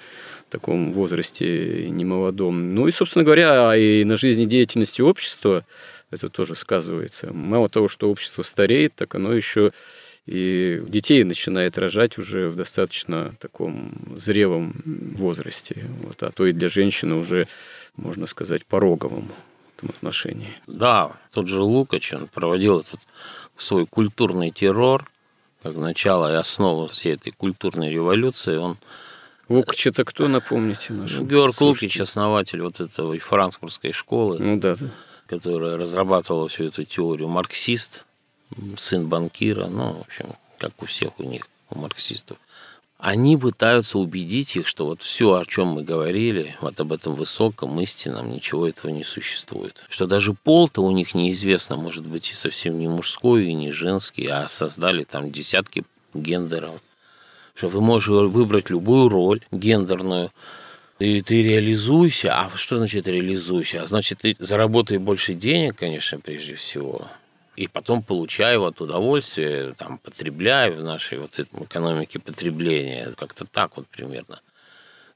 в 0.49 0.53
таком 0.53 0.93
возрасте 0.93 1.89
немолодом. 1.89 2.69
Ну 2.69 2.87
и, 2.87 2.93
собственно 2.93 3.25
говоря, 3.25 3.75
и 3.77 4.05
на 4.05 4.17
жизнедеятельности 4.17 5.03
общества 5.03 5.65
это 6.11 6.29
тоже 6.29 6.55
сказывается. 6.55 7.33
Мало 7.33 7.69
того, 7.69 7.89
что 7.89 8.11
общество 8.11 8.43
стареет, 8.43 8.95
так 8.95 9.15
оно 9.15 9.33
еще 9.33 9.73
и 10.27 10.83
детей 10.87 11.25
начинает 11.25 11.79
рожать 11.79 12.19
уже 12.19 12.49
в 12.49 12.57
достаточно 12.57 13.35
таком 13.41 14.15
зрелом 14.15 14.73
возрасте, 15.17 15.87
вот, 16.03 16.23
а 16.23 16.31
то 16.31 16.47
и 16.47 16.53
для 16.53 16.69
женщины 16.69 17.17
уже, 17.17 17.49
можно 17.97 18.27
сказать, 18.27 18.65
пороговом 18.65 19.29
в 19.29 19.79
этом 19.79 19.91
отношении. 19.91 20.55
Да, 20.67 21.13
тот 21.33 21.49
же 21.49 21.61
Лукач, 21.61 22.13
он 22.13 22.29
проводил 22.29 22.81
этот 22.81 23.01
свой 23.57 23.87
культурный 23.87 24.51
террор, 24.51 25.09
как 25.63 25.77
начало 25.77 26.33
и 26.33 26.37
основу 26.37 26.87
всей 26.89 27.15
этой 27.15 27.31
культурной 27.31 27.91
революции, 27.91 28.57
он 28.57 28.77
Лукач 29.49 29.87
это 29.87 30.05
кто, 30.05 30.29
напомните? 30.29 30.93
Нашим 30.93 31.27
Георг 31.27 31.55
слушателям? 31.55 31.91
Лукич, 31.91 32.01
основатель 32.01 32.63
вот 32.63 32.81
этого 32.81 33.19
франкфуртской 33.19 33.93
школы, 33.93 34.39
ну, 34.39 34.59
да, 34.59 34.77
да. 34.77 34.87
которая 35.27 35.77
разрабатывала 35.77 36.49
всю 36.49 36.65
эту 36.65 36.85
теорию, 36.85 37.29
марксист, 37.29 38.07
сын 38.77 39.09
банкира, 39.09 39.67
ну, 39.67 39.93
в 39.93 40.01
общем, 40.03 40.27
как 40.59 40.73
у 40.81 40.87
всех 40.87 41.19
у 41.19 41.23
них, 41.23 41.49
у 41.71 41.79
марксистов. 41.79 42.39
Они 42.99 43.37
пытаются 43.37 43.99
убедить 43.99 44.55
их, 44.55 44.69
что 44.69 44.87
вот 44.87 45.03
все, 45.03 45.35
о 45.35 45.45
чем 45.45 45.69
мы 45.69 45.83
говорили, 45.83 46.57
вот 46.61 46.79
об 46.79 46.93
этом 46.93 47.17
высоком, 47.17 47.81
истинном, 47.81 48.31
ничего 48.31 48.69
этого 48.69 48.93
не 48.93 49.03
существует. 49.03 49.85
Что 49.89 50.07
даже 50.07 50.35
пол-то 50.35 50.83
у 50.85 50.91
них 50.93 51.13
неизвестно, 51.13 51.77
может 51.77 52.07
быть, 52.07 52.31
и 52.31 52.35
совсем 52.35 52.79
не 52.79 52.87
мужской, 52.87 53.47
и 53.47 53.55
не 53.55 53.73
женский, 53.73 54.29
а 54.29 54.49
создали 54.49 55.03
там 55.03 55.33
десятки 55.33 55.83
гендеров. 56.15 56.81
Что 57.55 57.69
вы 57.69 57.81
можете 57.81 58.29
выбрать 58.29 58.71
любую 58.71 59.09
роль 59.09 59.41
гендерную, 59.51 60.31
и 61.01 61.23
ты 61.23 61.43
реализуйся. 61.43 62.39
А 62.39 62.51
что 62.55 62.79
значит 62.79 63.09
реализуйся? 63.09 63.83
А 63.83 63.87
значит, 63.87 64.21
ты 64.21 64.37
заработай 64.39 64.99
больше 64.99 65.35
денег, 65.35 65.75
конечно, 65.77 66.21
прежде 66.21 66.55
всего 66.55 67.09
и 67.57 67.67
потом 67.69 68.03
получаю 68.03 68.61
вот 68.61 68.81
удовольствие, 68.81 69.75
там, 69.75 69.99
потребляю 69.99 70.77
в 70.77 70.83
нашей 70.83 71.19
вот 71.19 71.39
этом 71.39 71.65
экономике 71.65 72.19
потребления, 72.19 73.13
как-то 73.17 73.45
так 73.45 73.77
вот 73.77 73.87
примерно. 73.89 74.41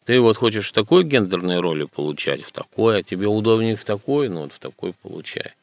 Ты 0.05 0.21
вот 0.21 0.37
хочешь 0.37 0.69
в 0.69 0.73
такой 0.73 1.05
гендерной 1.05 1.61
роли 1.61 1.85
получать, 1.85 2.43
в 2.43 2.53
такой, 2.53 2.99
а 2.99 3.03
тебе 3.03 3.27
удобнее 3.27 3.75
в 3.75 3.85
такой, 3.85 4.29
ну 4.29 4.43
вот 4.43 4.53
в 4.53 4.59
такой 4.59 4.93
получай. 4.93 5.55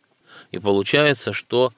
И 0.52 0.60
получается, 0.60 1.32
что, 1.32 1.72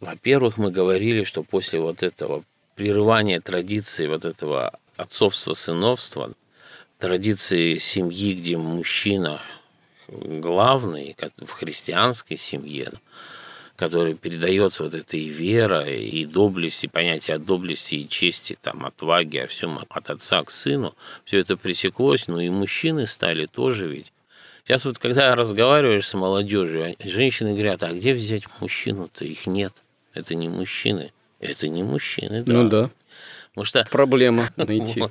во-первых, 0.00 0.58
мы 0.58 0.70
говорили, 0.70 1.24
что 1.24 1.42
после 1.42 1.80
вот 1.80 2.02
этого 2.02 2.44
прерывания 2.74 3.40
традиции 3.40 4.06
вот 4.06 4.24
этого 4.24 4.78
отцовства-сыновства, 4.96 6.32
традиции 6.98 7.78
семьи, 7.78 8.34
где 8.34 8.56
мужчина 8.58 9.40
главный, 10.08 11.16
в 11.38 11.50
христианской 11.50 12.36
семье, 12.36 12.92
который 13.76 14.14
передается 14.14 14.84
вот 14.84 14.94
этой 14.94 15.20
и 15.20 15.28
вера, 15.28 15.88
и 15.88 16.24
доблесть, 16.24 16.84
и 16.84 16.88
понятие 16.88 17.36
о 17.36 17.38
доблести 17.38 17.96
и 17.96 18.08
чести, 18.08 18.58
там, 18.60 18.84
отваги, 18.86 19.38
о 19.38 19.46
всем 19.46 19.78
от 19.88 20.10
отца 20.10 20.42
к 20.42 20.50
сыну, 20.50 20.94
все 21.24 21.38
это 21.38 21.56
пресеклось, 21.56 22.26
но 22.26 22.40
и 22.40 22.48
мужчины 22.48 23.06
стали 23.06 23.46
тоже 23.46 23.86
ведь. 23.86 24.12
Сейчас 24.64 24.84
вот 24.84 24.98
когда 24.98 25.34
разговариваешь 25.36 26.08
с 26.08 26.14
молодежью, 26.14 26.96
женщины 27.04 27.52
говорят, 27.52 27.82
а 27.84 27.92
где 27.92 28.14
взять 28.14 28.42
мужчину-то? 28.60 29.24
Их 29.24 29.46
нет. 29.46 29.72
Это 30.12 30.34
не 30.34 30.48
мужчины. 30.48 31.12
Это 31.38 31.68
не 31.68 31.84
мужчины, 31.84 32.42
да. 32.42 32.52
Ну 32.52 32.68
да. 32.68 32.90
Потому 33.50 33.64
что... 33.64 33.86
Проблема 33.90 34.48
найти. 34.56 35.04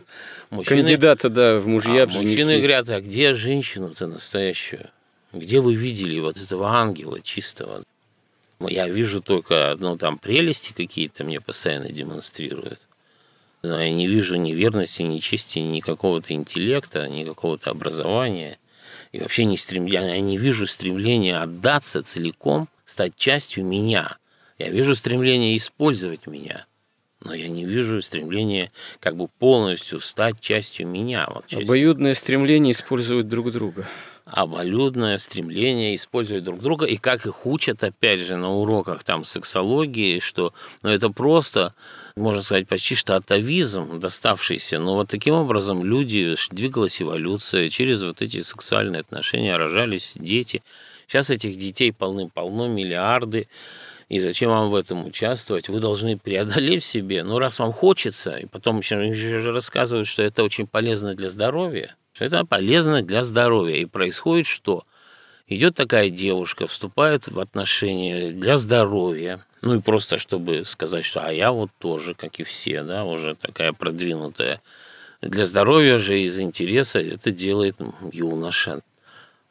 Мужчины, 0.49 0.82
Кандидата, 0.82 1.30
да, 1.30 1.58
в 1.58 1.67
мужья, 1.67 2.04
а, 2.04 2.08
Мужчины 2.08 2.58
говорят, 2.58 2.89
а 2.89 2.99
где 2.99 3.34
женщину-то 3.34 4.08
настоящую? 4.08 4.89
Где 5.32 5.62
вы 5.62 5.73
видели 5.73 6.19
вот 6.19 6.38
этого 6.38 6.69
ангела 6.69 7.21
чистого? 7.21 7.84
Я 8.59 8.87
вижу 8.87 9.21
только, 9.21 9.75
ну, 9.79 9.97
там 9.97 10.17
прелести 10.17 10.73
какие-то 10.73 11.23
мне 11.23 11.41
постоянно 11.41 11.89
демонстрируют. 11.89 12.79
Но 13.63 13.81
я 13.81 13.91
не 13.91 14.07
вижу 14.07 14.35
ни 14.35 14.53
верности, 14.53 15.01
ни 15.01 15.17
чести, 15.17 15.59
ни 15.59 15.79
какого-то 15.79 16.33
интеллекта, 16.33 17.07
ни 17.07 17.23
какого-то 17.23 17.71
образования. 17.71 18.57
И 19.11 19.19
вообще 19.19 19.45
не 19.45 19.57
стремления, 19.57 20.15
я 20.15 20.19
не 20.19 20.37
вижу 20.37 20.67
стремления 20.67 21.37
отдаться 21.37 22.03
целиком, 22.03 22.69
стать 22.85 23.15
частью 23.17 23.65
меня. 23.65 24.17
Я 24.59 24.69
вижу 24.69 24.95
стремление 24.95 25.57
использовать 25.57 26.27
меня. 26.27 26.65
Но 27.21 27.33
я 27.33 27.47
не 27.47 27.65
вижу 27.65 28.01
стремления 28.01 28.71
как 28.99 29.15
бы 29.15 29.27
полностью 29.27 29.99
стать 29.99 30.39
частью 30.39 30.87
меня. 30.87 31.27
Вот, 31.27 31.47
частью... 31.47 31.65
Обоюдное 31.65 32.13
стремление 32.13 32.71
использовать 32.71 33.27
друг 33.27 33.51
друга 33.51 33.87
оболюдное 34.25 35.19
стремление 35.19 35.95
использовать 35.95 36.43
друг 36.43 36.61
друга, 36.61 36.88
и 36.88 36.97
как 36.97 37.27
их 37.27 37.45
учат, 37.45 37.83
опять 37.83 38.19
же, 38.19 38.38
на 38.38 38.51
уроках 38.51 39.03
там 39.03 39.23
сексологии, 39.23 40.19
что 40.19 40.51
ну, 40.81 40.89
это 40.89 41.09
просто, 41.09 41.73
можно 42.15 42.41
сказать, 42.41 42.67
почти 42.67 42.95
что 42.95 43.15
атовизм 43.15 43.99
доставшийся, 43.99 44.79
но 44.79 44.95
вот 44.95 45.09
таким 45.09 45.35
образом 45.35 45.83
люди, 45.83 46.35
двигалась 46.49 47.01
эволюция, 47.01 47.69
через 47.69 48.01
вот 48.01 48.23
эти 48.23 48.41
сексуальные 48.41 49.01
отношения 49.01 49.55
рожались 49.55 50.13
дети. 50.15 50.63
Сейчас 51.07 51.29
этих 51.29 51.57
детей 51.59 51.93
полны-полно, 51.93 52.67
миллиарды, 52.67 53.47
и 54.09 54.19
зачем 54.19 54.49
вам 54.49 54.71
в 54.71 54.75
этом 54.75 55.05
участвовать? 55.05 55.69
Вы 55.69 55.79
должны 55.79 56.17
преодолеть 56.17 56.83
в 56.83 56.88
себе, 56.88 57.23
ну, 57.23 57.38
раз 57.38 57.59
вам 57.59 57.71
хочется, 57.71 58.38
и 58.38 58.47
потом 58.47 58.79
еще, 58.79 58.95
еще 59.07 59.51
рассказывают, 59.51 60.07
что 60.07 60.23
это 60.23 60.43
очень 60.43 60.65
полезно 60.65 61.13
для 61.13 61.29
здоровья, 61.29 61.95
что 62.15 62.23
это 62.23 62.45
полезно 62.45 63.04
для 63.04 63.23
здоровья. 63.23 63.75
И 63.75 63.86
происходит 63.86 64.47
что? 64.47 64.84
Идет 65.47 65.75
такая 65.75 66.10
девушка, 66.10 66.65
вступает 66.65 67.28
в 67.28 67.39
отношения 67.39 68.32
для 68.32 68.58
здоровья, 68.58 69.45
ну 69.62 69.75
и 69.75 69.82
просто 69.82 70.17
чтобы 70.17 70.65
сказать, 70.65 71.06
что 71.06 71.23
а 71.23 71.32
я 71.32 71.51
вот 71.51 71.69
тоже, 71.78 72.15
как 72.15 72.39
и 72.39 72.43
все, 72.43 72.84
да, 72.84 73.04
уже 73.04 73.36
такая 73.36 73.73
продвинутая. 73.73 74.62
Для 75.21 75.45
здоровья 75.45 75.97
же 75.97 76.19
из 76.19 76.39
интереса 76.39 76.99
это 76.99 77.32
делает 77.32 77.78
юноша. 78.12 78.82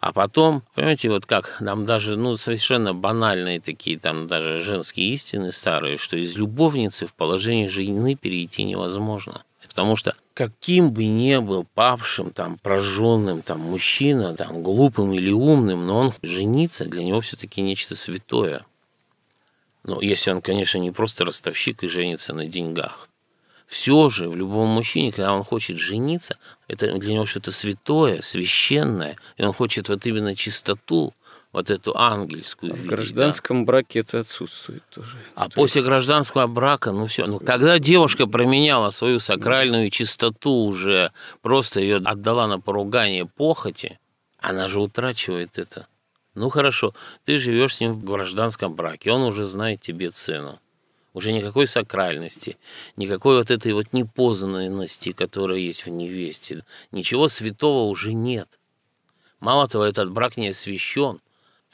А 0.00 0.12
потом, 0.12 0.62
понимаете, 0.74 1.10
вот 1.10 1.26
как 1.26 1.60
нам 1.60 1.86
даже, 1.86 2.16
ну, 2.16 2.36
совершенно 2.36 2.92
банальные 2.92 3.60
такие 3.60 3.98
там 3.98 4.26
даже 4.26 4.60
женские 4.60 5.14
истины 5.14 5.52
старые, 5.52 5.96
что 5.96 6.16
из 6.16 6.36
любовницы 6.36 7.06
в 7.06 7.14
положение 7.14 7.68
жены 7.68 8.14
перейти 8.14 8.64
невозможно. 8.64 9.44
Потому 9.74 9.96
что 9.96 10.14
каким 10.34 10.92
бы 10.92 11.04
ни 11.04 11.36
был 11.38 11.66
павшим, 11.74 12.30
там, 12.30 12.58
прожженным 12.58 13.42
там, 13.42 13.58
мужчина, 13.58 14.36
там, 14.36 14.62
глупым 14.62 15.12
или 15.12 15.32
умным, 15.32 15.84
но 15.84 15.98
он 15.98 16.14
жениться 16.22 16.84
для 16.84 17.02
него 17.02 17.20
все-таки 17.20 17.60
нечто 17.60 17.96
святое. 17.96 18.64
Но 19.82 20.00
если 20.00 20.30
он, 20.30 20.42
конечно, 20.42 20.78
не 20.78 20.92
просто 20.92 21.24
ростовщик 21.24 21.82
и 21.82 21.88
женится 21.88 22.32
на 22.32 22.46
деньгах. 22.46 23.08
Все 23.66 24.08
же 24.10 24.28
в 24.28 24.36
любом 24.36 24.68
мужчине, 24.68 25.10
когда 25.10 25.34
он 25.34 25.42
хочет 25.42 25.76
жениться, 25.76 26.38
это 26.68 26.96
для 26.96 27.14
него 27.14 27.24
что-то 27.24 27.50
святое, 27.50 28.22
священное, 28.22 29.16
и 29.36 29.42
он 29.42 29.52
хочет 29.52 29.88
вот 29.88 30.06
именно 30.06 30.36
чистоту, 30.36 31.12
вот 31.54 31.70
эту 31.70 31.96
ангельскую. 31.96 32.72
А 32.72 32.76
в 32.76 32.84
гражданском 32.84 33.60
да. 33.60 33.66
браке 33.66 34.00
это 34.00 34.18
отсутствует 34.18 34.82
тоже. 34.90 35.16
А 35.36 35.48
То 35.48 35.54
после 35.54 35.78
есть... 35.78 35.88
гражданского 35.88 36.48
брака, 36.48 36.90
ну 36.90 37.06
все, 37.06 37.26
ну 37.26 37.38
когда 37.38 37.78
девушка 37.78 38.26
променяла 38.26 38.90
свою 38.90 39.20
сакральную 39.20 39.88
чистоту 39.90 40.50
уже, 40.50 41.12
просто 41.42 41.78
ее 41.78 41.98
отдала 41.98 42.48
на 42.48 42.58
поругание 42.58 43.24
похоти, 43.24 44.00
она 44.40 44.66
же 44.66 44.80
утрачивает 44.80 45.56
это. 45.56 45.86
Ну 46.34 46.48
хорошо, 46.48 46.92
ты 47.24 47.38
живешь 47.38 47.76
с 47.76 47.80
ним 47.80 47.92
в 47.92 48.04
гражданском 48.04 48.74
браке, 48.74 49.12
он 49.12 49.22
уже 49.22 49.44
знает 49.44 49.80
тебе 49.80 50.10
цену. 50.10 50.58
Уже 51.12 51.30
никакой 51.30 51.68
сакральности, 51.68 52.58
никакой 52.96 53.36
вот 53.36 53.52
этой 53.52 53.72
вот 53.74 53.92
непознанности, 53.92 55.12
которая 55.12 55.58
есть 55.58 55.86
в 55.86 55.90
невесте. 55.90 56.64
Ничего 56.90 57.28
святого 57.28 57.88
уже 57.88 58.12
нет. 58.12 58.58
Мало 59.38 59.68
того, 59.68 59.84
этот 59.84 60.10
брак 60.10 60.36
не 60.36 60.48
освящен 60.48 61.20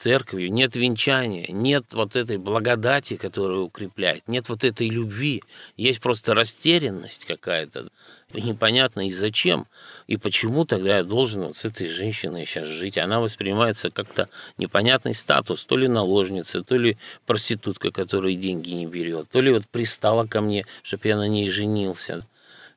церковью, 0.01 0.51
нет 0.51 0.75
венчания, 0.75 1.45
нет 1.49 1.85
вот 1.91 2.15
этой 2.15 2.37
благодати, 2.37 3.17
которая 3.17 3.59
укрепляет, 3.59 4.27
нет 4.27 4.49
вот 4.49 4.63
этой 4.63 4.89
любви, 4.89 5.43
есть 5.77 6.01
просто 6.01 6.33
растерянность 6.33 7.25
какая-то, 7.25 7.89
непонятно 8.33 9.05
и 9.05 9.11
зачем, 9.11 9.67
и 10.07 10.17
почему 10.17 10.65
тогда 10.65 10.97
я 10.97 11.03
должен 11.03 11.43
вот 11.43 11.55
с 11.55 11.65
этой 11.65 11.87
женщиной 11.87 12.47
сейчас 12.47 12.67
жить. 12.67 12.97
Она 12.97 13.19
воспринимается 13.19 13.91
как-то 13.91 14.27
непонятный 14.57 15.13
статус, 15.13 15.63
то 15.65 15.77
ли 15.77 15.87
наложница, 15.87 16.63
то 16.63 16.77
ли 16.77 16.97
проститутка, 17.27 17.91
которая 17.91 18.33
деньги 18.33 18.71
не 18.71 18.87
берет, 18.87 19.29
то 19.29 19.39
ли 19.39 19.51
вот 19.51 19.67
пристала 19.67 20.25
ко 20.25 20.41
мне, 20.41 20.65
чтобы 20.81 21.09
я 21.09 21.17
на 21.17 21.27
ней 21.27 21.47
женился. 21.51 22.25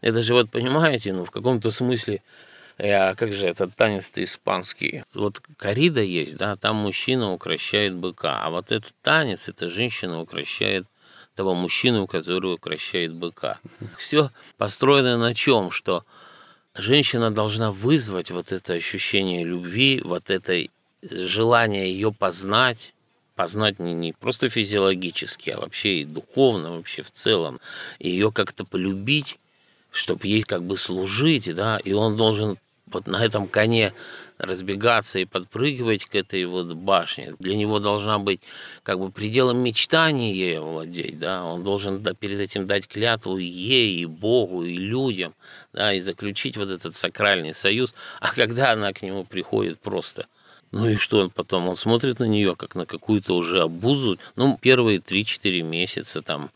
Это 0.03 0.21
же 0.21 0.35
вот, 0.35 0.51
понимаете, 0.51 1.15
ну, 1.15 1.25
в 1.25 1.31
каком-то 1.31 1.71
смысле 1.71 2.21
а 2.79 3.15
как 3.15 3.33
же 3.33 3.47
этот 3.47 3.75
танец-то 3.77 4.23
испанский? 4.23 5.05
Вот 5.15 5.41
корида 5.57 6.01
есть, 6.03 6.37
да, 6.37 6.57
там 6.57 6.77
мужчина 6.77 7.33
укращает 7.33 7.95
быка, 7.95 8.43
а 8.43 8.51
вот 8.51 8.73
этот 8.73 8.93
танец, 9.03 9.49
эта 9.49 9.71
женщина 9.71 10.21
укращает 10.21 10.87
того 11.35 11.55
мужчину, 11.55 12.07
который 12.07 12.55
укращает 12.55 13.13
быка. 13.13 13.59
Все 13.99 14.31
построено 14.57 15.19
на 15.19 15.35
чем? 15.35 15.71
Что 15.71 16.05
женщина 16.75 17.31
должна 17.31 17.71
вызвать 17.71 18.31
вот 18.31 18.53
это 18.53 18.75
ощущение 18.75 19.45
любви, 19.45 20.01
вот 20.05 20.31
это 20.31 20.65
желание 21.03 21.93
ее 21.93 22.13
познать, 22.13 22.95
познать 23.35 23.79
не, 23.79 23.95
не 23.95 24.13
просто 24.13 24.49
физиологически, 24.49 25.51
а 25.51 25.61
вообще 25.61 26.01
и 26.01 26.05
духовно, 26.05 26.77
вообще 26.77 27.03
в 27.03 27.11
целом, 27.11 27.61
ее 27.99 28.33
как-то 28.33 28.65
полюбить, 28.65 29.39
чтобы 29.95 30.27
ей 30.27 30.43
как 30.43 30.65
бы 30.65 30.77
служить, 30.77 31.55
да, 31.55 31.79
и 31.79 31.93
он 31.93 32.17
должен 32.17 32.59
вот 32.87 33.07
на 33.07 33.25
этом 33.25 33.47
коне 33.47 33.93
разбегаться 34.39 35.21
и 35.21 35.25
подпрыгивать 35.25 36.05
к 36.07 36.15
этой 36.17 36.45
вот 36.47 36.75
башне. 36.75 37.35
Для 37.39 37.55
него 37.55 37.79
должна 37.79 38.19
быть 38.19 38.41
как 38.83 38.99
бы 38.99 39.13
пределом 39.13 39.59
мечтаний 39.59 40.35
ей 40.35 40.59
владеть, 40.59 41.21
да, 41.21 41.45
он 41.45 41.63
должен 41.63 42.05
перед 42.17 42.41
этим 42.41 42.67
дать 42.67 42.89
клятву 42.89 43.39
ей, 43.39 44.01
и 44.01 44.07
Богу, 44.07 44.65
и 44.65 44.77
людям, 44.77 45.33
да, 45.73 45.95
и 45.95 46.01
заключить 46.01 46.57
вот 46.57 46.71
этот 46.71 46.97
сакральный 46.97 47.55
союз, 47.55 47.95
а 48.21 48.33
когда 48.35 48.73
она 48.73 48.93
к 48.93 49.03
нему 49.03 49.25
приходит 49.25 49.79
просто 49.79 50.27
ну 50.73 50.89
и 50.89 50.97
что 50.97 51.21
он 51.21 51.31
потом? 51.31 51.69
Он 51.69 51.77
смотрит 51.77 52.19
на 52.19 52.25
нее, 52.25 52.57
как 52.57 52.75
на 52.75 52.85
какую-то 52.85 53.37
уже 53.37 53.63
обузу. 53.63 54.19
Ну, 54.35 54.59
первые 54.61 54.99
3-4 54.99 55.63
месяца 55.63 56.21
там 56.21 56.51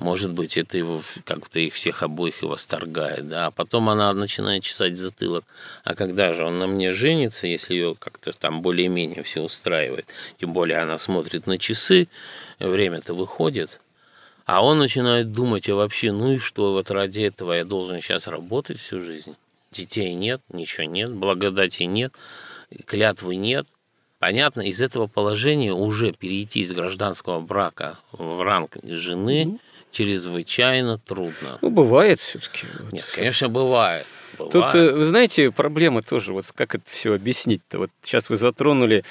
может 0.00 0.32
быть, 0.32 0.56
это 0.56 0.78
его 0.78 1.02
как-то 1.24 1.60
их 1.60 1.74
всех 1.74 2.02
обоих 2.02 2.42
и 2.42 2.46
восторгает, 2.46 3.28
да, 3.28 3.46
а 3.46 3.50
потом 3.50 3.90
она 3.90 4.12
начинает 4.14 4.64
чесать 4.64 4.96
затылок. 4.96 5.44
А 5.84 5.94
когда 5.94 6.32
же 6.32 6.44
он 6.44 6.58
на 6.58 6.66
мне 6.66 6.92
женится, 6.92 7.46
если 7.46 7.74
ее 7.74 7.94
как-то 7.98 8.32
там 8.32 8.62
более-менее 8.62 9.22
все 9.22 9.42
устраивает, 9.42 10.06
тем 10.40 10.54
более 10.54 10.78
она 10.78 10.96
смотрит 10.96 11.46
на 11.46 11.58
часы, 11.58 12.08
время-то 12.58 13.12
выходит, 13.12 13.78
а 14.46 14.64
он 14.64 14.78
начинает 14.78 15.32
думать, 15.32 15.68
а 15.68 15.74
вообще, 15.74 16.12
ну 16.12 16.32
и 16.32 16.38
что, 16.38 16.72
вот 16.72 16.90
ради 16.90 17.20
этого 17.20 17.52
я 17.52 17.64
должен 17.64 18.00
сейчас 18.00 18.26
работать 18.26 18.80
всю 18.80 19.02
жизнь? 19.02 19.36
Детей 19.70 20.14
нет, 20.14 20.40
ничего 20.48 20.86
нет, 20.86 21.12
благодати 21.12 21.82
нет, 21.82 22.14
клятвы 22.86 23.36
нет. 23.36 23.66
Понятно, 24.18 24.62
из 24.62 24.80
этого 24.80 25.06
положения 25.06 25.72
уже 25.72 26.12
перейти 26.12 26.60
из 26.60 26.72
гражданского 26.72 27.40
брака 27.40 27.98
в 28.12 28.42
ранг 28.42 28.76
жены 28.82 29.60
чрезвычайно 29.90 30.98
трудно. 30.98 31.58
Ну, 31.60 31.70
бывает 31.70 32.20
все-таки. 32.20 32.66
Нет, 32.92 33.04
конечно, 33.14 33.48
бывает. 33.48 34.06
бывает. 34.38 34.52
Тут, 34.52 34.74
э, 34.74 34.92
вы 34.92 35.04
знаете, 35.04 35.50
проблема 35.50 36.02
тоже, 36.02 36.32
вот 36.32 36.46
как 36.54 36.74
это 36.74 36.84
все 36.90 37.14
объяснить-то? 37.14 37.78
Вот 37.78 37.90
сейчас 38.02 38.30
вы 38.30 38.36
затронули 38.36 39.04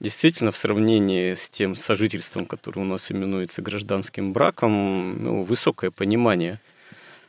действительно 0.00 0.50
в 0.50 0.56
сравнении 0.56 1.34
с 1.34 1.50
тем 1.50 1.74
сожительством, 1.74 2.46
которое 2.46 2.80
у 2.80 2.84
нас 2.84 3.12
именуется 3.12 3.62
гражданским 3.62 4.32
браком, 4.32 5.22
ну, 5.22 5.42
высокое 5.42 5.90
понимание 5.90 6.58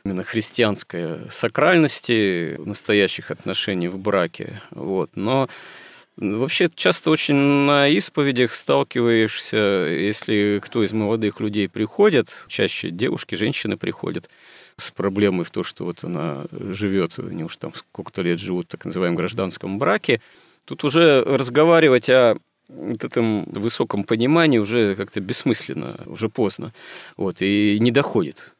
именно 0.04 0.24
христианской 0.24 1.30
сакральности 1.30 2.56
настоящих 2.64 3.30
отношений 3.30 3.88
в 3.88 3.98
браке. 3.98 4.60
Вот. 4.70 5.10
Но 5.14 5.48
Вообще, 6.16 6.68
часто 6.74 7.10
очень 7.10 7.34
на 7.34 7.88
исповедях 7.96 8.52
сталкиваешься, 8.52 9.56
если 9.56 10.60
кто 10.62 10.84
из 10.84 10.92
молодых 10.92 11.40
людей 11.40 11.68
приходит, 11.68 12.44
чаще 12.48 12.90
девушки, 12.90 13.34
женщины 13.34 13.78
приходят 13.78 14.28
с 14.76 14.90
проблемой 14.90 15.44
в 15.44 15.50
том, 15.50 15.64
что 15.64 15.84
вот 15.84 16.04
она 16.04 16.44
живет, 16.52 17.18
они 17.18 17.44
уж 17.44 17.56
там 17.56 17.72
сколько-то 17.74 18.22
лет 18.22 18.38
живут 18.38 18.66
в 18.66 18.68
так 18.68 18.84
называемом 18.84 19.16
гражданском 19.16 19.78
браке. 19.78 20.20
Тут 20.66 20.84
уже 20.84 21.22
разговаривать 21.22 22.10
о 22.10 22.36
вот 22.68 23.04
этом 23.04 23.44
высоком 23.44 24.04
понимании 24.04 24.58
уже 24.58 24.94
как-то 24.94 25.20
бессмысленно, 25.20 25.98
уже 26.06 26.28
поздно. 26.28 26.72
Вот, 27.16 27.40
и 27.40 27.78
не 27.80 27.90
доходит. 27.90 28.52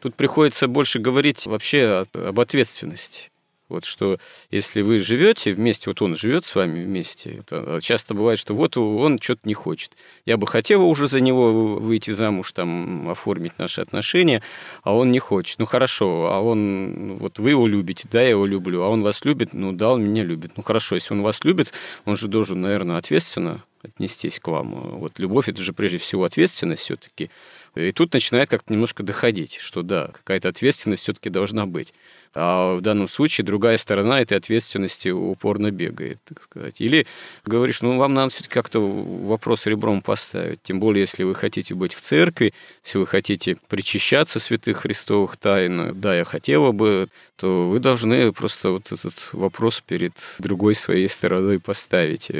Тут 0.00 0.14
приходится 0.14 0.68
больше 0.68 0.98
говорить 0.98 1.46
вообще 1.46 2.04
об 2.12 2.40
ответственности. 2.40 3.31
Вот 3.72 3.84
что 3.84 4.18
если 4.50 4.82
вы 4.82 4.98
живете 4.98 5.52
вместе, 5.52 5.90
вот 5.90 6.02
он 6.02 6.14
живет 6.14 6.44
с 6.44 6.54
вами 6.54 6.84
вместе, 6.84 7.42
часто 7.80 8.14
бывает, 8.14 8.38
что 8.38 8.54
вот 8.54 8.76
он 8.76 9.18
что-то 9.18 9.40
не 9.44 9.54
хочет. 9.54 9.92
Я 10.26 10.36
бы 10.36 10.46
хотела 10.46 10.82
уже 10.82 11.08
за 11.08 11.20
него 11.20 11.76
выйти 11.78 12.10
замуж, 12.10 12.52
там, 12.52 13.08
оформить 13.08 13.58
наши 13.58 13.80
отношения, 13.80 14.42
а 14.82 14.94
он 14.94 15.10
не 15.10 15.18
хочет. 15.18 15.58
Ну 15.58 15.66
хорошо, 15.66 16.28
а 16.30 16.40
он, 16.40 17.08
ну, 17.08 17.14
вот 17.14 17.38
вы 17.38 17.50
его 17.50 17.66
любите, 17.66 18.08
да, 18.10 18.22
я 18.22 18.30
его 18.30 18.46
люблю, 18.46 18.82
а 18.82 18.88
он 18.88 19.02
вас 19.02 19.24
любит, 19.24 19.52
ну 19.52 19.72
да, 19.72 19.90
он 19.92 20.04
меня 20.04 20.22
любит. 20.22 20.52
Ну 20.56 20.62
хорошо, 20.62 20.94
если 20.94 21.14
он 21.14 21.22
вас 21.22 21.44
любит, 21.44 21.72
он 22.04 22.16
же 22.16 22.28
должен, 22.28 22.60
наверное, 22.60 22.96
ответственно 22.96 23.64
отнестись 23.82 24.38
к 24.38 24.46
вам. 24.46 24.98
Вот 24.98 25.18
любовь 25.18 25.48
это 25.48 25.62
же 25.62 25.72
прежде 25.72 25.98
всего 25.98 26.24
ответственность 26.24 26.82
все-таки. 26.82 27.30
И 27.74 27.90
тут 27.92 28.12
начинает 28.12 28.50
как-то 28.50 28.72
немножко 28.72 29.02
доходить, 29.02 29.58
что 29.60 29.82
да, 29.82 30.08
какая-то 30.08 30.48
ответственность 30.48 31.02
все-таки 31.02 31.30
должна 31.30 31.66
быть. 31.66 31.92
А 32.34 32.76
в 32.76 32.80
данном 32.80 33.08
случае 33.08 33.44
другая 33.44 33.76
сторона 33.76 34.20
этой 34.20 34.38
ответственности 34.38 35.10
упорно 35.10 35.70
бегает, 35.70 36.18
так 36.24 36.42
сказать. 36.42 36.80
Или 36.80 37.06
говоришь, 37.44 37.82
ну, 37.82 37.98
вам 37.98 38.14
надо 38.14 38.30
все-таки 38.30 38.54
как-то 38.54 38.80
вопрос 38.80 39.66
ребром 39.66 40.00
поставить. 40.00 40.62
Тем 40.62 40.80
более, 40.80 41.02
если 41.02 41.24
вы 41.24 41.34
хотите 41.34 41.74
быть 41.74 41.92
в 41.92 42.00
церкви, 42.00 42.54
если 42.84 42.98
вы 42.98 43.06
хотите 43.06 43.58
причащаться 43.68 44.40
святых 44.40 44.78
христовых 44.78 45.36
тайн, 45.36 45.98
да, 46.00 46.16
я 46.16 46.24
хотела 46.24 46.72
бы, 46.72 47.08
то 47.36 47.68
вы 47.68 47.80
должны 47.80 48.32
просто 48.32 48.70
вот 48.70 48.92
этот 48.92 49.28
вопрос 49.32 49.82
перед 49.86 50.14
другой 50.38 50.74
своей 50.74 51.08
стороной 51.08 51.60
поставить. 51.60 52.30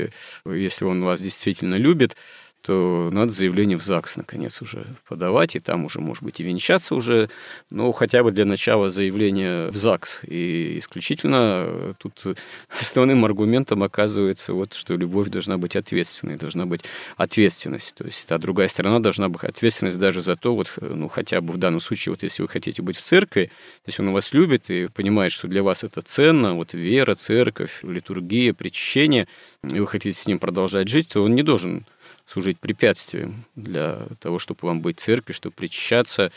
Если 0.47 0.85
он 0.87 1.05
вас 1.05 1.21
действительно 1.21 1.75
любит, 1.75 2.17
то 2.63 3.11
надо 3.13 3.33
заявление 3.33 3.77
в 3.77 3.83
ЗАГС, 3.83 4.17
наконец, 4.17 4.63
уже 4.63 4.87
подавать, 5.09 5.57
и 5.57 5.61
там 5.61 5.85
уже, 5.85 6.01
может 6.01 6.23
быть, 6.23 6.41
и 6.41 6.45
венчаться 6.45 6.95
уже, 6.95 7.29
но 7.71 7.91
хотя 7.93 8.23
бы 8.23 8.31
для 8.31 8.45
начала 8.45 8.89
заявление 8.89 9.69
в 9.69 9.77
ЗАГС. 9.77 10.21
И 10.29 10.79
исключительно 10.79 11.95
тут 11.99 12.39
основным 12.69 13.25
аргументом 13.25 13.83
оказывается 13.83 14.55
вот, 14.55 14.75
что 14.75 14.97
любовь 14.97 15.29
должна 15.29 15.59
быть 15.59 15.75
ответственной, 15.75 16.37
должна 16.37 16.65
быть 16.67 16.83
ответственность. 17.17 17.97
То 17.97 18.05
есть, 18.05 18.31
а 18.31 18.39
другая 18.39 18.69
сторона 18.69 19.01
должна 19.01 19.29
быть 19.29 19.43
ответственность 19.43 19.99
даже 19.99 20.21
за 20.21 20.37
то, 20.37 20.55
вот, 20.55 20.73
ну, 20.81 21.09
хотя 21.09 21.41
бы 21.41 21.53
в 21.53 21.57
данном 21.57 21.81
случае, 21.81 22.13
вот 22.13 22.23
если 22.23 22.43
вы 22.43 22.49
хотите 22.49 22.81
быть 22.81 22.97
в 22.97 23.03
церкви, 23.03 23.51
если 23.87 24.03
он 24.03 24.13
вас 24.13 24.33
любит 24.33 24.71
и 24.71 24.87
понимает, 24.87 25.33
что 25.33 25.49
для 25.49 25.65
вас 25.65 25.83
это 25.83 26.01
ценно, 26.01 26.55
вот 26.55 26.75
вера, 26.75 27.15
церковь, 27.15 27.81
литургия, 27.83 28.55
причащение, 28.55 29.27
и 29.69 29.81
вы 29.81 29.87
хотите 29.87 30.17
с 30.17 30.27
ним 30.29 30.39
продолжать 30.39 30.89
жить, 30.89 31.09
то 31.09 31.23
он 31.23 31.35
не 31.35 31.43
должен 31.43 31.87
служить 32.25 32.59
препятствием 32.59 33.45
для 33.57 34.07
того, 34.21 34.39
чтобы 34.39 34.61
вам 34.63 34.81
быть 34.81 35.01
в 35.01 35.03
церкви, 35.03 35.33
чтобы 35.33 35.55
причащаться. 35.55 36.31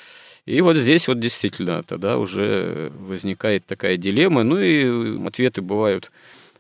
И 0.46 0.62
вот 0.62 0.76
здесь 0.78 1.08
вот 1.08 1.20
действительно 1.20 1.84
тогда 1.84 2.18
уже 2.18 2.92
возникает 3.00 3.66
такая 3.66 3.98
дилемма. 3.98 4.44
Ну 4.44 4.60
и 4.60 5.26
ответы 5.28 5.62
бывают 5.62 6.12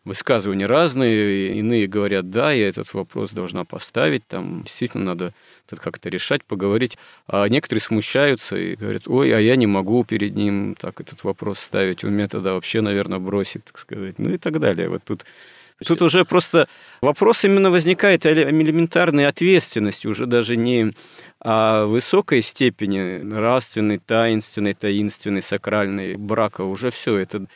высказывания 0.05 0.67
разные, 0.67 1.57
иные 1.57 1.87
говорят, 1.87 2.29
да, 2.29 2.51
я 2.51 2.67
этот 2.67 2.93
вопрос 2.93 3.31
должна 3.31 3.65
поставить, 3.65 4.25
там 4.27 4.61
действительно 4.61 5.03
надо 5.03 5.33
как-то 5.67 6.09
решать, 6.09 6.43
поговорить. 6.45 6.97
А 7.27 7.47
некоторые 7.49 7.81
смущаются 7.81 8.55
и 8.55 8.75
говорят, 8.75 9.07
ой, 9.07 9.35
а 9.35 9.39
я 9.39 9.55
не 9.55 9.65
могу 9.65 10.03
перед 10.03 10.35
ним 10.35 10.75
так 10.79 11.01
этот 11.01 11.23
вопрос 11.23 11.59
ставить, 11.59 12.03
он 12.03 12.13
меня 12.13 12.27
тогда 12.27 12.53
вообще, 12.53 12.81
наверное, 12.81 13.19
бросит, 13.19 13.65
так 13.65 13.79
сказать, 13.79 14.19
ну 14.19 14.29
и 14.29 14.37
так 14.37 14.59
далее. 14.59 14.89
Вот 14.89 15.03
тут 15.03 15.25
Тут 15.83 16.01
уже 16.01 16.23
просто 16.23 16.69
вопрос 17.01 17.43
именно 17.43 17.69
возникает 17.69 18.25
элементарной 18.25 19.27
ответственности, 19.27 20.07
уже 20.07 20.25
даже 20.25 20.55
не 20.55 20.93
о 21.39 21.85
высокой 21.85 22.41
степени 22.41 23.17
нравственной, 23.21 23.97
таинственной, 23.97 24.73
таинственной, 24.73 25.41
сакральной 25.41 26.15
брака. 26.15 26.61
Уже 26.61 26.91
все 26.91 27.17
это 27.17 27.47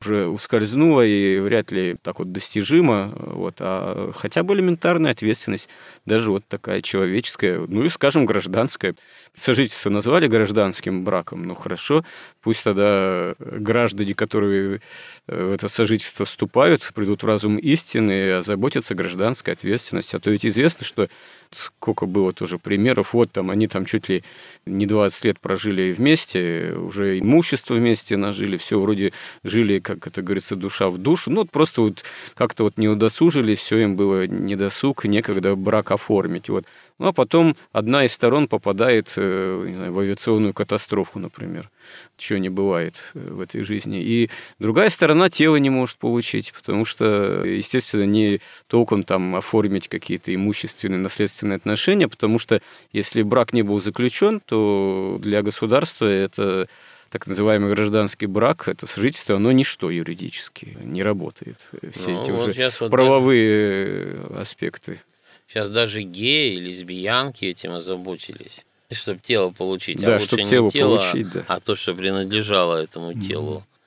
уже 0.00 0.28
ускользнуло 0.28 1.04
и 1.04 1.38
вряд 1.40 1.72
ли 1.72 1.96
так 2.02 2.20
вот 2.20 2.32
достижимо, 2.32 3.12
вот, 3.16 3.56
а 3.58 4.12
хотя 4.14 4.42
бы 4.42 4.54
элементарная 4.54 5.10
ответственность, 5.10 5.68
даже 6.06 6.30
вот 6.30 6.44
такая 6.46 6.80
человеческая, 6.82 7.60
ну 7.66 7.84
и, 7.84 7.88
скажем, 7.88 8.24
гражданская. 8.24 8.94
Сожительство 9.34 9.90
назвали 9.90 10.28
гражданским 10.28 11.04
браком, 11.04 11.42
ну 11.42 11.54
хорошо, 11.54 12.04
пусть 12.42 12.64
тогда 12.64 13.34
граждане, 13.38 14.14
которые 14.14 14.80
в 15.26 15.52
это 15.52 15.68
сожительство 15.68 16.26
вступают, 16.26 16.88
придут 16.94 17.22
в 17.22 17.26
разум 17.26 17.56
истины 17.56 18.12
и 18.12 18.28
озаботятся 18.30 18.94
гражданской 18.94 19.54
ответственностью. 19.54 20.18
А 20.18 20.20
то 20.20 20.30
ведь 20.30 20.46
известно, 20.46 20.84
что 20.86 21.08
сколько 21.50 22.06
было 22.06 22.32
тоже 22.32 22.58
примеров, 22.58 23.14
вот 23.14 23.32
там 23.32 23.50
они 23.50 23.66
там 23.66 23.84
чуть 23.84 24.08
ли 24.08 24.22
не 24.64 24.86
20 24.86 25.24
лет 25.24 25.40
прожили 25.40 25.92
вместе, 25.92 26.74
уже 26.76 27.18
имущество 27.18 27.74
вместе 27.74 28.16
нажили, 28.16 28.56
все 28.56 28.80
вроде 28.80 29.12
жили, 29.42 29.80
как 29.94 30.06
это 30.08 30.22
говорится, 30.22 30.56
душа 30.56 30.88
в 30.90 30.98
душу, 30.98 31.30
ну 31.30 31.40
вот 31.40 31.50
просто 31.50 31.82
вот 31.82 32.04
как-то 32.34 32.64
вот 32.64 32.78
не 32.78 32.88
удосужились, 32.88 33.58
все 33.58 33.78
им 33.78 33.96
было 33.96 34.26
недосуг, 34.26 35.04
некогда 35.04 35.56
брак 35.56 35.90
оформить. 35.90 36.48
Вот 36.48 36.64
ну 36.98 37.08
а 37.08 37.12
потом 37.12 37.56
одна 37.72 38.04
из 38.04 38.12
сторон 38.12 38.48
попадает 38.48 39.14
э, 39.16 39.64
не 39.68 39.76
знаю, 39.76 39.92
в 39.92 39.98
авиационную 39.98 40.52
катастрофу, 40.52 41.18
например. 41.18 41.70
Чего 42.16 42.38
не 42.38 42.48
бывает 42.48 43.12
э, 43.14 43.20
в 43.30 43.40
этой 43.40 43.62
жизни. 43.62 44.00
И 44.02 44.30
другая 44.58 44.88
сторона 44.90 45.28
тело 45.28 45.56
не 45.56 45.70
может 45.70 45.98
получить, 45.98 46.52
потому 46.52 46.84
что, 46.84 47.44
естественно, 47.44 48.04
не 48.04 48.40
толком 48.66 49.04
там 49.04 49.36
оформить 49.36 49.88
какие-то 49.88 50.34
имущественные, 50.34 50.98
наследственные 50.98 51.56
отношения, 51.56 52.08
потому 52.08 52.38
что 52.38 52.60
если 52.92 53.22
брак 53.22 53.52
не 53.52 53.62
был 53.62 53.80
заключен, 53.80 54.40
то 54.40 55.18
для 55.20 55.42
государства 55.42 56.06
это 56.06 56.68
так 57.10 57.26
называемый 57.26 57.70
гражданский 57.72 58.26
брак, 58.26 58.68
это 58.68 58.86
сожительство, 58.86 59.36
оно 59.36 59.52
ничто 59.52 59.90
юридически 59.90 60.76
не 60.82 61.02
работает. 61.02 61.70
Все 61.92 62.10
ну, 62.10 62.22
эти 62.22 62.30
вот 62.30 62.48
уже 62.48 62.90
правовые 62.90 64.14
даже... 64.14 64.40
аспекты. 64.40 65.00
Сейчас 65.46 65.70
даже 65.70 66.02
геи, 66.02 66.56
лесбиянки 66.56 67.46
этим 67.46 67.72
озаботились. 67.72 68.64
Чтобы 68.90 69.20
тело 69.20 69.50
получить. 69.50 70.00
Да, 70.00 70.16
а 70.16 70.20
чтобы 70.20 70.44
тело 70.44 70.70
тело, 70.70 70.98
получить, 70.98 71.30
да. 71.30 71.44
а 71.46 71.60
то, 71.60 71.76
что 71.76 71.94
принадлежало 71.94 72.76
этому 72.76 73.12
телу. 73.14 73.58
Mm-hmm. 73.58 73.78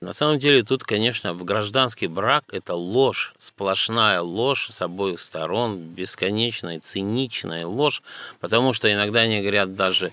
На 0.00 0.14
самом 0.14 0.38
деле 0.38 0.62
тут, 0.62 0.82
конечно, 0.82 1.34
в 1.34 1.44
гражданский 1.44 2.06
брак 2.06 2.44
это 2.52 2.74
ложь, 2.74 3.34
сплошная 3.36 4.22
ложь 4.22 4.68
с 4.70 4.80
обоих 4.80 5.20
сторон, 5.20 5.78
бесконечная, 5.78 6.80
циничная 6.80 7.66
ложь, 7.66 8.02
потому 8.40 8.72
что 8.72 8.90
иногда 8.90 9.20
они 9.20 9.40
говорят 9.40 9.74
даже, 9.74 10.10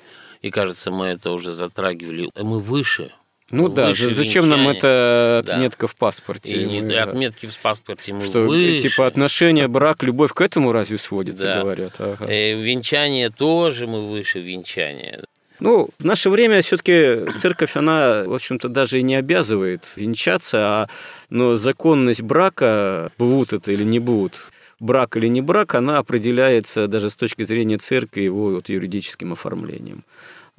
и 0.48 0.52
кажется, 0.52 0.92
мы 0.92 1.08
это 1.08 1.32
уже 1.32 1.54
затрагивали, 1.54 2.30
мы 2.36 2.60
выше, 2.60 3.12
ну 3.50 3.70
да, 3.70 3.94
зачем 3.94 4.44
венчания. 4.44 4.46
нам 4.46 4.68
эта 4.68 5.44
отметка 5.46 5.86
да. 5.86 5.88
в 5.88 5.96
паспорте? 5.96 6.54
И 6.54 6.82
мы, 6.82 6.98
отметки 6.98 7.46
в 7.46 7.58
паспорте 7.60 8.12
мы 8.14 8.22
Что, 8.22 8.42
выше. 8.42 8.90
типа, 8.90 9.08
отношения, 9.08 9.70
брак, 9.70 10.04
любовь 10.04 10.34
к 10.34 10.42
этому 10.42 10.74
разве 10.74 10.98
сводится, 10.98 11.44
да. 11.44 11.62
говорят? 11.62 11.94
Ага. 12.00 12.26
И 12.26 12.62
венчание 12.62 13.30
тоже 13.30 13.88
мы 13.88 14.10
выше 14.10 14.42
венчания. 14.42 15.24
Ну, 15.62 15.90
в 15.98 16.04
наше 16.04 16.30
время 16.30 16.62
все-таки 16.62 17.32
церковь, 17.38 17.78
она, 17.78 18.24
в 18.26 18.34
общем-то, 18.34 18.68
даже 18.68 19.00
и 19.00 19.02
не 19.02 19.16
обязывает 19.16 19.94
венчаться, 19.96 20.58
а, 20.60 20.90
но 21.30 21.56
законность 21.56 22.22
брака, 22.22 23.12
будут 23.18 23.54
это 23.54 23.72
или 23.72 23.84
не 23.84 24.00
будут, 24.00 24.52
брак 24.80 25.18
или 25.18 25.28
не 25.28 25.42
брак, 25.42 25.74
она 25.76 25.98
определяется 25.98 26.88
даже 26.88 27.10
с 27.10 27.16
точки 27.16 27.44
зрения 27.44 27.78
церкви 27.78 28.22
его 28.22 28.52
вот, 28.52 28.70
юридическим 28.70 29.34
оформлением. 29.34 30.04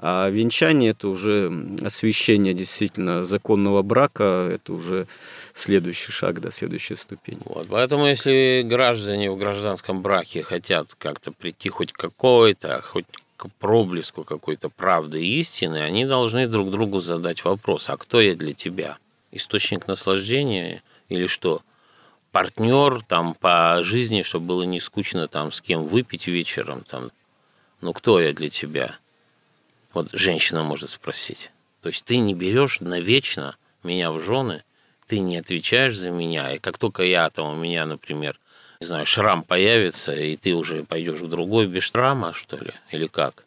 А 0.01 0.29
венчание– 0.29 0.91
это 0.93 1.09
уже 1.09 1.53
освящение 1.83 2.55
действительно 2.55 3.25
законного 3.25 3.83
брака, 3.83 4.49
это 4.53 4.73
уже 4.73 5.09
следующий 5.53 6.13
шаг, 6.13 6.41
да, 6.41 6.53
следующая 6.53 6.95
ступень. 6.95 7.41
Вот, 7.45 7.67
поэтому 7.69 8.07
если 8.07 8.63
граждане 8.65 9.31
в 9.33 9.37
гражданском 9.37 10.01
браке 10.01 10.43
хотят 10.43 10.95
как-то 10.99 11.33
прийти 11.33 11.69
хоть 11.69 11.93
какой-то, 11.93 12.81
хоть 12.81 13.07
к 13.37 13.49
проблеску 13.59 14.23
какой-то 14.23 14.69
правды 14.69 15.25
и 15.25 15.41
истины, 15.41 15.79
они 15.79 16.07
должны 16.07 16.47
друг 16.47 16.71
другу 16.71 17.01
задать 17.01 17.45
вопрос, 17.45 17.89
а 17.89 17.97
кто 17.97 18.21
я 18.21 18.37
для 18.37 18.55
тебя? 18.55 18.99
Источник 19.33 19.89
наслаждения 19.89 20.83
или 21.09 21.27
что? 21.27 21.63
Партнер 22.31 23.03
там 23.03 23.35
по 23.35 23.81
жизни, 23.83 24.23
чтобы 24.23 24.47
было 24.47 24.63
не 24.63 24.79
скучно 24.79 25.27
там 25.27 25.51
с 25.51 25.61
кем 25.61 25.89
выпить 25.89 26.29
вечером, 26.29 26.83
там, 26.83 27.11
ну 27.81 27.93
кто 27.93 28.21
я 28.21 28.33
для 28.33 28.49
тебя? 28.49 28.97
Вот 29.93 30.11
женщина 30.13 30.63
может 30.63 30.91
спросить. 30.91 31.51
То 31.83 31.89
есть 31.89 32.05
ты 32.05 32.19
не 32.19 32.35
берешь 32.35 32.81
навечно 32.81 33.57
меня 33.83 34.11
в 34.11 34.21
жены, 34.21 34.65
ты 35.07 35.21
не 35.21 35.39
отвечаешь 35.39 35.97
за 35.97 36.11
меня, 36.11 36.55
и 36.55 36.59
как 36.59 36.79
только 36.79 37.03
я 37.03 37.31
там 37.31 37.53
у 37.53 37.57
меня, 37.57 37.87
например, 37.87 38.39
не 38.81 38.87
знаю, 38.87 39.07
шрам 39.07 39.43
появится, 39.43 40.13
и 40.13 40.37
ты 40.37 40.55
уже 40.55 40.85
пойдешь 40.85 41.19
в 41.19 41.29
другой 41.29 41.67
без 41.67 41.85
шрама, 41.85 42.33
что 42.35 42.57
ли, 42.57 42.73
или 42.91 43.07
как? 43.07 43.45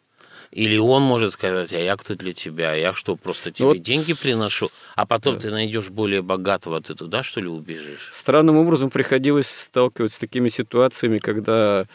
Или 0.50 0.76
он 0.76 1.02
может 1.02 1.32
сказать, 1.32 1.72
а 1.72 1.78
я 1.78 1.96
кто 1.96 2.14
для 2.14 2.34
тебя, 2.34 2.74
я 2.74 2.92
что, 2.92 3.16
просто 3.16 3.50
тебе 3.50 3.68
вот... 3.68 3.78
деньги 3.80 4.12
приношу, 4.12 4.68
а 4.94 5.06
потом 5.06 5.36
да. 5.36 5.42
ты 5.42 5.50
найдешь 5.50 5.88
более 5.88 6.20
богатого, 6.20 6.82
ты 6.82 6.94
туда, 6.94 7.22
что 7.22 7.40
ли, 7.40 7.48
убежишь? 7.48 8.10
Странным 8.12 8.58
образом 8.58 8.90
приходилось 8.90 9.48
сталкиваться 9.48 10.16
с 10.16 10.20
такими 10.20 10.50
ситуациями, 10.50 11.18
когда 11.18 11.86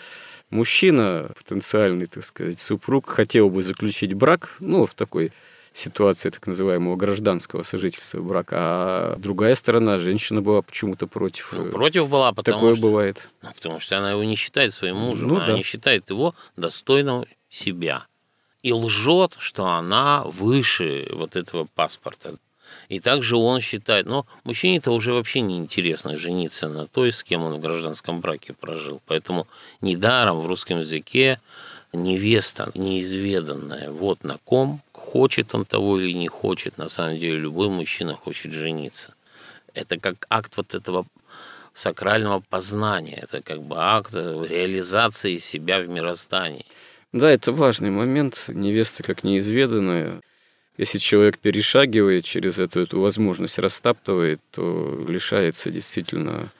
мужчина, 0.49 1.29
потенциальный, 1.37 2.05
так 2.05 2.23
сказать, 2.23 2.59
супруг, 2.59 3.07
хотел 3.09 3.49
бы 3.49 3.61
заключить 3.61 4.13
брак, 4.13 4.55
ну, 4.59 4.85
в 4.85 4.93
такой 4.93 5.31
ситуации 5.77 6.29
так 6.29 6.47
называемого 6.47 6.95
гражданского 6.95 7.63
сожительства 7.63 8.21
брака, 8.21 8.55
а 8.59 9.15
другая 9.17 9.53
сторона, 9.55 9.99
женщина 9.99 10.41
была 10.41 10.61
почему-то 10.61 11.07
против. 11.07 11.53
Ну, 11.53 11.69
против 11.69 12.09
была, 12.09 12.33
потому 12.33 12.57
Такое 12.57 12.73
что... 12.73 12.81
бывает. 12.81 13.29
Ну, 13.43 13.49
потому 13.53 13.79
что 13.79 13.97
она 13.97 14.11
его 14.11 14.23
не 14.23 14.35
считает 14.35 14.73
своим 14.73 14.97
мужем, 14.97 15.29
ну, 15.29 15.35
она 15.37 15.47
да. 15.47 15.53
не 15.53 15.63
считает 15.63 16.09
его 16.09 16.33
достойным 16.55 17.25
себя. 17.49 18.07
И 18.63 18.73
лжет, 18.73 19.35
что 19.37 19.67
она 19.67 20.23
выше 20.23 21.07
вот 21.13 21.35
этого 21.35 21.67
паспорта. 21.75 22.35
И 22.89 22.99
также 22.99 23.35
он 23.35 23.59
считает, 23.59 24.05
но 24.05 24.25
мужчине-то 24.43 24.91
уже 24.91 25.13
вообще 25.13 25.41
не 25.41 25.57
интересно 25.57 26.15
жениться 26.15 26.69
на 26.69 26.87
той, 26.87 27.11
с 27.11 27.23
кем 27.23 27.43
он 27.43 27.55
в 27.55 27.59
гражданском 27.59 28.21
браке 28.21 28.53
прожил. 28.53 29.01
Поэтому 29.07 29.47
недаром 29.81 30.39
в 30.39 30.47
русском 30.47 30.79
языке 30.79 31.39
невеста 31.93 32.71
неизведанная, 32.75 33.91
вот 33.91 34.23
на 34.23 34.37
ком, 34.45 34.81
хочет 34.93 35.53
он 35.53 35.65
того 35.65 35.99
или 35.99 36.13
не 36.13 36.27
хочет, 36.27 36.77
на 36.77 36.89
самом 36.89 37.17
деле 37.17 37.37
любой 37.37 37.69
мужчина 37.69 38.13
хочет 38.13 38.53
жениться. 38.53 39.13
Это 39.73 39.97
как 39.97 40.25
акт 40.29 40.53
вот 40.55 40.73
этого 40.73 41.05
сакрального 41.73 42.39
познания, 42.39 43.19
это 43.21 43.41
как 43.41 43.61
бы 43.61 43.75
акт 43.77 44.13
реализации 44.13 45.37
себя 45.37 45.79
в 45.79 45.87
мироздании. 45.87 46.65
Да, 47.13 47.29
это 47.29 47.51
важный 47.51 47.89
момент. 47.89 48.45
Невеста 48.47 49.03
как 49.03 49.23
неизведанная. 49.23 50.21
Если 50.77 50.99
человек 50.99 51.39
перешагивает 51.39 52.23
через 52.23 52.59
эту, 52.59 52.81
эту 52.81 53.01
возможность, 53.01 53.57
растаптывает, 53.57 54.39
то 54.51 55.05
лишается 55.07 55.71
действительно 55.71 56.51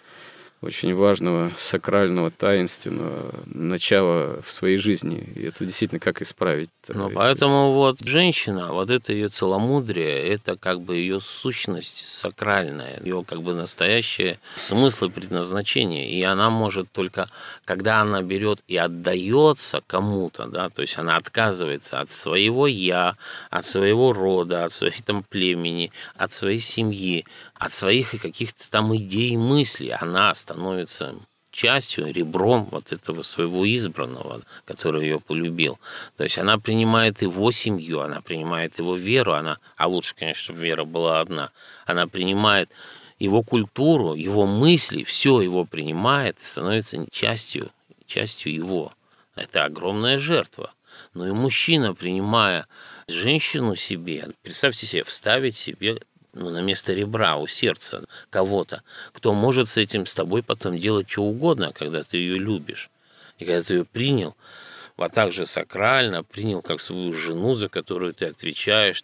очень 0.61 0.93
важного 0.95 1.51
сакрального, 1.55 2.31
таинственного 2.31 3.33
начала 3.45 4.41
в 4.41 4.51
своей 4.51 4.77
жизни. 4.77 5.19
И 5.35 5.43
это 5.43 5.65
действительно 5.65 5.99
как 5.99 6.21
исправить. 6.21 6.69
Ну, 6.87 7.05
если... 7.05 7.15
поэтому 7.15 7.71
вот 7.71 7.99
женщина, 8.01 8.73
вот 8.73 8.89
это 8.89 9.13
ее 9.13 9.27
целомудрие, 9.27 10.27
это 10.27 10.57
как 10.57 10.81
бы 10.81 10.97
ее 10.97 11.19
сущность 11.19 12.07
сакральная, 12.07 12.99
ее 13.03 13.23
как 13.27 13.43
бы 13.43 13.53
настоящее 13.53 14.39
смысл 14.55 15.05
и 15.05 15.09
предназначение. 15.09 16.09
И 16.09 16.23
она 16.23 16.49
может 16.49 16.91
только, 16.91 17.29
когда 17.63 18.01
она 18.01 18.21
берет 18.23 18.63
и 18.67 18.77
отдается 18.77 19.81
кому-то, 19.85 20.47
да, 20.47 20.69
то 20.69 20.81
есть 20.81 20.97
она 20.97 21.17
отказывается 21.17 21.99
от 21.99 22.09
своего 22.09 22.65
я, 22.65 23.15
от 23.51 23.67
своего 23.67 24.11
рода, 24.11 24.63
от 24.63 24.73
своей 24.73 25.01
там 25.05 25.23
племени, 25.23 25.91
от 26.15 26.33
своей 26.33 26.59
семьи, 26.59 27.25
от 27.59 27.71
своих 27.71 28.11
каких-то 28.21 28.69
там 28.69 28.95
идей 28.95 29.31
и 29.31 29.37
мыслей. 29.37 29.89
Она 29.89 30.33
становится 30.35 31.15
частью, 31.51 32.13
ребром 32.13 32.65
вот 32.71 32.91
этого 32.91 33.23
своего 33.23 33.65
избранного, 33.65 34.41
который 34.65 35.03
ее 35.03 35.19
полюбил. 35.19 35.79
То 36.15 36.23
есть 36.23 36.37
она 36.37 36.59
принимает 36.59 37.21
его 37.21 37.51
семью, 37.51 38.01
она 38.01 38.21
принимает 38.21 38.77
его 38.77 38.95
веру, 38.95 39.33
она, 39.33 39.57
а 39.75 39.87
лучше, 39.87 40.13
конечно, 40.15 40.43
чтобы 40.43 40.59
вера 40.59 40.83
была 40.83 41.19
одна, 41.19 41.51
она 41.85 42.07
принимает 42.07 42.69
его 43.17 43.41
культуру, 43.41 44.13
его 44.13 44.45
мысли, 44.45 45.03
все 45.03 45.41
его 45.41 45.65
принимает 45.65 46.39
и 46.39 46.45
становится 46.45 47.05
частью, 47.09 47.71
частью 48.05 48.53
его. 48.53 48.93
Это 49.35 49.65
огромная 49.65 50.19
жертва. 50.19 50.73
Но 51.13 51.27
и 51.27 51.31
мужчина, 51.31 51.95
принимая 51.95 52.67
женщину 53.07 53.75
себе, 53.75 54.29
представьте 54.43 54.85
себе, 54.85 55.03
вставить 55.03 55.55
себе 55.55 56.01
ну, 56.37 56.49
на 56.49 56.61
место 56.61 56.93
ребра 56.93 57.37
у 57.37 57.47
сердца 57.47 58.05
кого-то, 58.29 58.83
кто 59.13 59.33
может 59.33 59.69
с 59.69 59.77
этим 59.77 60.05
с 60.05 60.13
тобой 60.13 60.43
потом 60.43 60.77
делать 60.77 61.09
что 61.09 61.23
угодно, 61.23 61.73
когда 61.73 62.03
ты 62.03 62.17
ее 62.17 62.37
любишь. 62.37 62.89
И 63.39 63.45
когда 63.45 63.61
ты 63.63 63.75
ее 63.75 63.85
принял, 63.85 64.35
а 64.97 65.09
также 65.09 65.45
сакрально 65.45 66.23
принял 66.23 66.61
как 66.61 66.81
свою 66.81 67.11
жену, 67.13 67.53
за 67.53 67.69
которую 67.69 68.13
ты 68.13 68.25
отвечаешь 68.25 69.03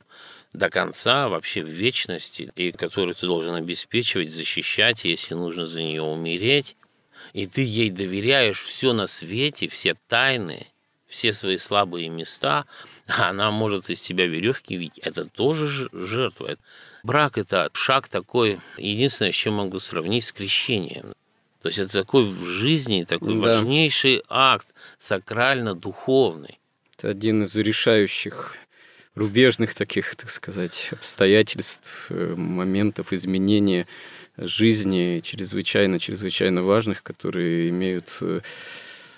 до 0.54 0.70
конца, 0.70 1.30
вообще 1.30 1.64
в 1.64 1.68
вечности, 1.68 2.52
и 2.56 2.72
которую 2.72 3.16
ты 3.16 3.26
должен 3.26 3.56
обеспечивать, 3.56 4.32
защищать, 4.32 5.04
если 5.04 5.34
нужно 5.34 5.66
за 5.66 5.82
нее 5.82 6.02
умереть. 6.02 6.76
И 7.34 7.48
ты 7.48 7.62
ей 7.62 7.90
доверяешь 7.90 8.62
все 8.62 8.94
на 8.94 9.08
свете, 9.08 9.68
все 9.68 9.96
тайны, 10.08 10.68
все 11.08 11.34
свои 11.34 11.58
слабые 11.58 12.10
места, 12.10 12.66
она 13.08 13.52
может 13.52 13.90
из 13.90 14.02
тебя 14.02 14.28
веревки 14.28 14.76
видеть. 14.76 15.00
Это 15.00 15.26
тоже 15.26 15.90
жертва. 15.92 16.58
Брак– 17.04 17.38
это 17.40 17.70
шаг 17.74 18.08
такой, 18.08 18.60
единственное, 18.78 19.32
с 19.32 19.36
чем 19.36 19.56
могу 19.56 19.80
сравнить, 19.80 20.24
с 20.24 20.32
крещением. 20.32 21.14
То 21.62 21.70
есть 21.70 21.80
это 21.80 21.94
такой 21.94 22.24
в 22.24 22.46
жизни, 22.46 23.06
такой 23.06 23.36
да. 23.36 23.40
важнейший 23.40 24.22
акт, 24.28 24.68
сакрально-духовный. 24.98 26.60
Это 26.98 27.10
один 27.10 27.44
из 27.44 27.56
решающих 27.56 28.58
рубежных 29.16 29.74
таких, 29.74 30.16
так 30.16 30.30
сказать, 30.30 30.90
обстоятельств, 30.92 32.08
э, 32.10 32.36
моментов 32.36 33.14
изменения 33.14 33.88
жизни, 34.38 35.22
чрезвычайно-чрезвычайно 35.24 36.64
важных, 36.64 37.04
которые 37.04 37.70
имеют 37.70 38.18
э, 38.22 38.42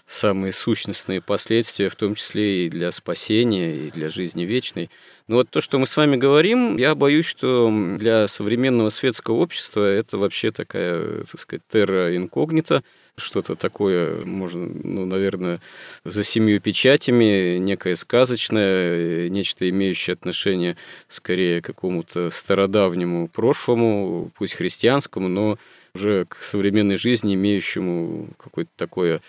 самые 0.07 0.51
сущностные 0.51 1.21
последствия, 1.21 1.89
в 1.89 1.95
том 1.95 2.15
числе 2.15 2.65
и 2.65 2.69
для 2.69 2.91
спасения, 2.91 3.87
и 3.87 3.91
для 3.91 4.09
жизни 4.09 4.43
вечной. 4.43 4.89
Но 5.27 5.37
вот 5.37 5.49
то, 5.49 5.61
что 5.61 5.79
мы 5.79 5.87
с 5.87 5.97
вами 5.97 6.15
говорим, 6.15 6.77
я 6.77 6.93
боюсь, 6.93 7.25
что 7.25 7.71
для 7.97 8.27
современного 8.27 8.89
светского 8.89 9.35
общества 9.35 9.83
это 9.83 10.17
вообще 10.17 10.51
такая, 10.51 11.23
так 11.23 11.39
сказать, 11.39 11.63
терра 11.67 12.15
инкогнита, 12.15 12.83
что-то 13.17 13.55
такое, 13.55 14.25
можно, 14.25 14.65
ну, 14.65 15.05
наверное, 15.05 15.61
за 16.03 16.23
семью 16.23 16.59
печатями, 16.59 17.57
некое 17.57 17.95
сказочное, 17.95 19.29
нечто 19.29 19.67
имеющее 19.69 20.13
отношение 20.13 20.77
скорее 21.07 21.61
к 21.61 21.65
какому-то 21.65 22.29
стародавнему 22.29 23.27
прошлому, 23.29 24.31
пусть 24.37 24.55
христианскому, 24.55 25.29
но 25.29 25.57
уже 25.93 26.25
к 26.25 26.35
современной 26.35 26.97
жизни, 26.97 27.35
имеющему 27.35 28.27
какое-то 28.37 28.71
такое 28.75 29.21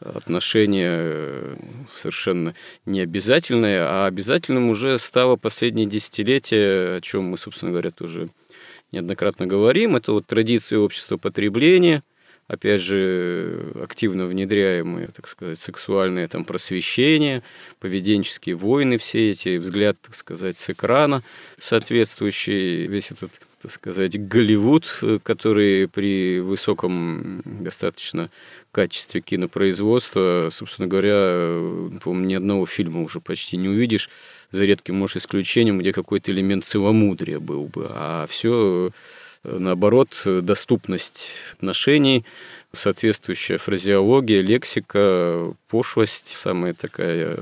отношение 0.00 0.90
э, 0.90 1.56
совершенно 1.88 2.54
не 2.84 3.00
обязательное, 3.00 3.86
а 3.86 4.06
обязательным 4.06 4.68
уже 4.68 4.98
стало 4.98 5.36
последнее 5.36 5.86
десятилетие, 5.86 6.96
о 6.96 7.00
чем 7.00 7.24
мы, 7.24 7.36
собственно 7.36 7.72
говоря, 7.72 7.90
тоже 7.90 8.28
неоднократно 8.92 9.46
говорим. 9.46 9.96
Это 9.96 10.12
вот 10.12 10.26
традиции 10.26 10.76
общества 10.76 11.16
потребления, 11.16 12.02
опять 12.46 12.80
же, 12.80 13.72
активно 13.82 14.26
внедряемые, 14.26 15.08
так 15.08 15.28
сказать, 15.28 15.58
сексуальное 15.58 16.28
там 16.28 16.44
просвещение, 16.44 17.42
поведенческие 17.80 18.56
войны 18.56 18.98
все 18.98 19.30
эти, 19.30 19.56
взгляд, 19.56 19.96
так 20.02 20.14
сказать, 20.14 20.56
с 20.56 20.70
экрана, 20.70 21.22
соответствующий 21.58 22.86
весь 22.86 23.10
этот 23.10 23.40
так 23.64 23.70
сказать, 23.70 24.28
Голливуд, 24.28 25.00
который 25.22 25.88
при 25.88 26.40
высоком 26.40 27.40
достаточно 27.46 28.28
качестве 28.72 29.22
кинопроизводства, 29.22 30.48
собственно 30.50 30.86
говоря, 30.86 31.62
по-моему, 32.02 32.26
ни 32.26 32.34
одного 32.34 32.66
фильма 32.66 33.00
уже 33.00 33.20
почти 33.20 33.56
не 33.56 33.70
увидишь, 33.70 34.10
за 34.50 34.64
редким, 34.64 34.96
может, 34.96 35.16
исключением, 35.16 35.78
где 35.78 35.94
какой-то 35.94 36.30
элемент 36.30 36.66
целомудрия 36.66 37.40
был 37.40 37.64
бы, 37.64 37.86
а 37.88 38.26
все 38.28 38.90
наоборот, 39.44 40.20
доступность 40.26 41.30
отношений, 41.54 42.26
соответствующая 42.74 43.56
фразеология, 43.56 44.42
лексика, 44.42 45.54
пошлость, 45.68 46.36
самая 46.36 46.74
такая, 46.74 47.38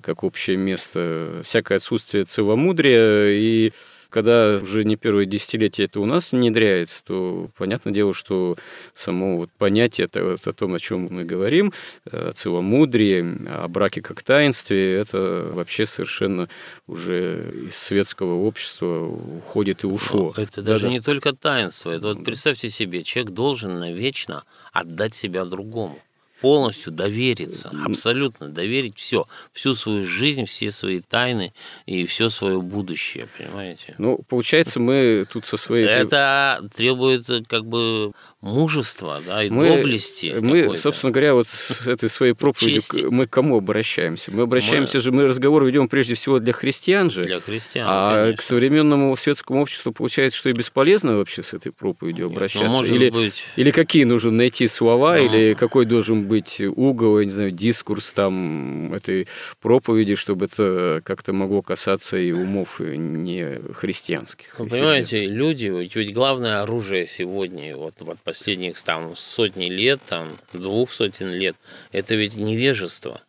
как 0.00 0.22
общее 0.22 0.56
место, 0.56 1.40
всякое 1.42 1.78
отсутствие 1.78 2.22
целомудрия 2.26 3.30
и 3.30 3.72
когда 4.12 4.56
уже 4.62 4.84
не 4.84 4.96
первое 4.96 5.24
десятилетие 5.24 5.86
это 5.86 6.00
у 6.00 6.04
нас 6.04 6.32
внедряется, 6.32 7.02
то 7.02 7.48
понятное 7.56 7.92
дело, 7.92 8.12
что 8.12 8.56
само 8.94 9.38
вот 9.38 9.50
понятие 9.58 10.04
это, 10.04 10.22
вот 10.22 10.46
о 10.46 10.52
том, 10.52 10.74
о 10.74 10.78
чем 10.78 11.08
мы 11.10 11.24
говорим, 11.24 11.72
о 12.10 12.32
целомудрии, 12.32 13.48
о 13.48 13.66
браке 13.68 14.02
как 14.02 14.22
таинстве, 14.22 14.94
это 14.94 15.50
вообще 15.52 15.86
совершенно 15.86 16.48
уже 16.86 17.66
из 17.68 17.76
светского 17.76 18.34
общества 18.34 19.06
уходит 19.06 19.84
и 19.84 19.86
ушло. 19.86 20.34
Но 20.36 20.42
это 20.42 20.62
да, 20.62 20.72
даже 20.72 20.86
да. 20.86 20.92
не 20.92 21.00
только 21.00 21.32
таинство. 21.32 21.90
Это 21.90 22.08
вот 22.08 22.24
представьте 22.24 22.68
себе, 22.68 23.02
человек 23.02 23.32
должен 23.32 23.78
навечно 23.78 24.44
отдать 24.72 25.14
себя 25.14 25.44
другому 25.46 25.98
полностью 26.42 26.92
довериться, 26.92 27.70
абсолютно 27.84 28.48
доверить 28.48 28.98
все, 28.98 29.26
всю 29.52 29.74
свою 29.74 30.04
жизнь, 30.04 30.44
все 30.44 30.72
свои 30.72 31.00
тайны 31.00 31.54
и 31.86 32.04
все 32.04 32.28
свое 32.28 32.60
будущее, 32.60 33.28
понимаете? 33.38 33.94
Ну, 33.98 34.18
получается, 34.28 34.80
мы 34.80 35.24
тут 35.32 35.46
со 35.46 35.56
своей... 35.56 35.86
Это 35.86 36.68
требует 36.74 37.26
как 37.48 37.64
бы 37.64 38.10
мужества, 38.42 39.22
да, 39.24 39.44
и 39.44 39.50
мы, 39.50 39.68
доблести. 39.68 40.34
Мы, 40.38 40.74
собственно 40.74 41.12
говоря, 41.12 41.34
вот 41.34 41.46
с 41.46 41.86
этой 41.86 42.08
своей 42.08 42.32
проповедью 42.32 42.82
Чести. 42.82 43.02
мы 43.02 43.26
к 43.26 43.30
кому 43.30 43.56
обращаемся? 43.56 44.32
Мы 44.32 44.42
обращаемся 44.42 44.98
мы... 44.98 45.02
же, 45.02 45.12
мы 45.12 45.22
разговор 45.28 45.64
ведем 45.64 45.88
прежде 45.88 46.14
всего 46.14 46.40
для 46.40 46.52
христиан 46.52 47.08
же. 47.08 47.22
Для 47.22 47.40
христиан, 47.40 47.86
А 47.88 48.14
конечно. 48.14 48.36
к 48.36 48.42
современному 48.42 49.16
светскому 49.16 49.62
обществу 49.62 49.92
получается, 49.92 50.36
что 50.36 50.50
и 50.50 50.52
бесполезно 50.52 51.16
вообще 51.18 51.44
с 51.44 51.54
этой 51.54 51.70
проповедью 51.70 52.24
Нет, 52.24 52.30
ну, 52.30 52.36
обращаться. 52.36 52.84
или, 52.84 53.10
быть... 53.10 53.44
или 53.54 53.70
какие 53.70 54.02
нужно 54.04 54.32
найти 54.32 54.66
слова, 54.66 55.16
ну... 55.16 55.24
или 55.24 55.54
какой 55.54 55.86
должен 55.86 56.26
быть 56.26 56.60
угол, 56.60 57.20
я 57.20 57.24
не 57.24 57.30
знаю, 57.30 57.52
дискурс 57.52 58.12
там 58.12 58.92
этой 58.92 59.28
проповеди, 59.60 60.16
чтобы 60.16 60.46
это 60.46 61.00
как-то 61.04 61.32
могло 61.32 61.62
касаться 61.62 62.16
и 62.16 62.32
умов 62.32 62.80
не 62.80 63.60
христианских. 63.72 64.58
Вы 64.58 64.66
понимаете, 64.66 65.28
люди, 65.28 65.66
ведь, 65.66 65.94
ведь 65.94 66.12
главное 66.12 66.62
оружие 66.62 67.06
сегодня, 67.06 67.76
вот, 67.76 67.94
вот 68.00 68.18
последних 68.32 68.82
там 68.82 69.14
сотни 69.14 69.66
лет, 69.66 70.00
там 70.08 70.38
двух 70.54 70.90
сотен 70.90 71.28
лет, 71.28 71.54
это 71.92 72.14
ведь 72.14 72.34
невежество. 72.34 73.20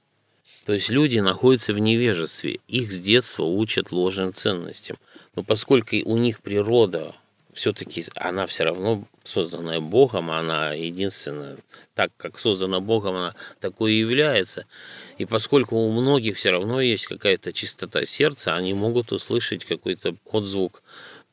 То 0.65 0.71
есть 0.71 0.87
люди 0.87 1.19
находятся 1.19 1.73
в 1.73 1.79
невежестве, 1.79 2.61
их 2.69 2.89
с 2.93 3.01
детства 3.01 3.43
учат 3.43 3.91
ложным 3.91 4.33
ценностям. 4.33 4.95
Но 5.35 5.43
поскольку 5.43 5.97
у 6.05 6.15
них 6.15 6.39
природа 6.39 7.13
все-таки 7.51 8.05
она 8.15 8.45
все 8.45 8.63
равно 8.63 9.03
созданная 9.25 9.81
Богом, 9.81 10.31
она 10.31 10.71
единственная, 10.71 11.57
так 11.95 12.11
как 12.15 12.39
создана 12.39 12.79
Богом, 12.79 13.15
она 13.17 13.35
такой 13.59 13.95
и 13.95 13.99
является. 13.99 14.63
И 15.17 15.25
поскольку 15.25 15.75
у 15.75 15.91
многих 15.91 16.37
все 16.37 16.51
равно 16.51 16.79
есть 16.79 17.07
какая-то 17.07 17.51
чистота 17.51 18.05
сердца, 18.05 18.55
они 18.55 18.73
могут 18.73 19.11
услышать 19.11 19.65
какой-то 19.65 20.15
отзвук 20.23 20.81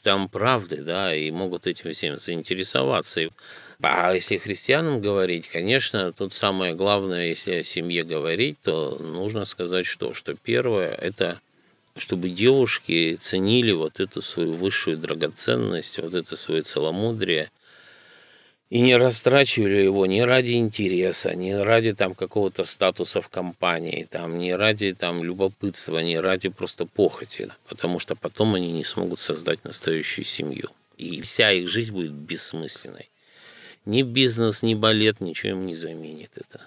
там 0.02 0.28
правды, 0.28 0.76
да, 0.78 1.14
и 1.14 1.30
могут 1.30 1.66
этим 1.66 1.92
всем 1.92 2.18
заинтересоваться. 2.18 3.28
А 3.82 4.12
если 4.12 4.36
христианам 4.36 5.00
говорить, 5.00 5.48
конечно, 5.48 6.12
тут 6.12 6.34
самое 6.34 6.74
главное, 6.74 7.28
если 7.28 7.52
о 7.52 7.64
семье 7.64 8.04
говорить, 8.04 8.58
то 8.62 8.98
нужно 8.98 9.44
сказать 9.44 9.86
что? 9.86 10.12
Что 10.12 10.34
первое– 10.34 10.90
это 11.00 11.40
чтобы 11.96 12.30
девушки 12.30 13.18
ценили 13.20 13.72
вот 13.72 14.00
эту 14.00 14.22
свою 14.22 14.52
высшую 14.54 14.96
драгоценность, 14.96 15.98
вот 15.98 16.14
это 16.14 16.36
свое 16.36 16.62
целомудрие, 16.62 17.50
и 18.70 18.80
не 18.80 18.96
растрачивали 18.96 19.82
его 19.82 20.06
не 20.06 20.24
ради 20.24 20.52
интереса, 20.52 21.34
не 21.34 21.56
ради 21.56 21.92
там 21.92 22.14
какого-то 22.14 22.64
статуса 22.64 23.20
в 23.20 23.28
компании, 23.28 24.06
там, 24.08 24.38
не 24.38 24.54
ради 24.54 24.94
там 24.94 25.24
любопытства, 25.24 25.98
не 25.98 26.18
ради 26.20 26.48
просто 26.48 26.86
похоти, 26.86 27.50
потому 27.68 27.98
что 27.98 28.14
потом 28.14 28.54
они 28.54 28.70
не 28.70 28.84
смогут 28.84 29.20
создать 29.20 29.64
настоящую 29.64 30.24
семью. 30.24 30.70
И 30.96 31.20
вся 31.20 31.50
их 31.50 31.68
жизнь 31.68 31.92
будет 31.92 32.12
бессмысленной. 32.12 33.10
Ни 33.86 34.02
бизнес, 34.02 34.62
ни 34.62 34.74
балет 34.74 35.20
ничего 35.20 35.52
им 35.52 35.66
не 35.66 35.74
заменит 35.74 36.30
это. 36.36 36.60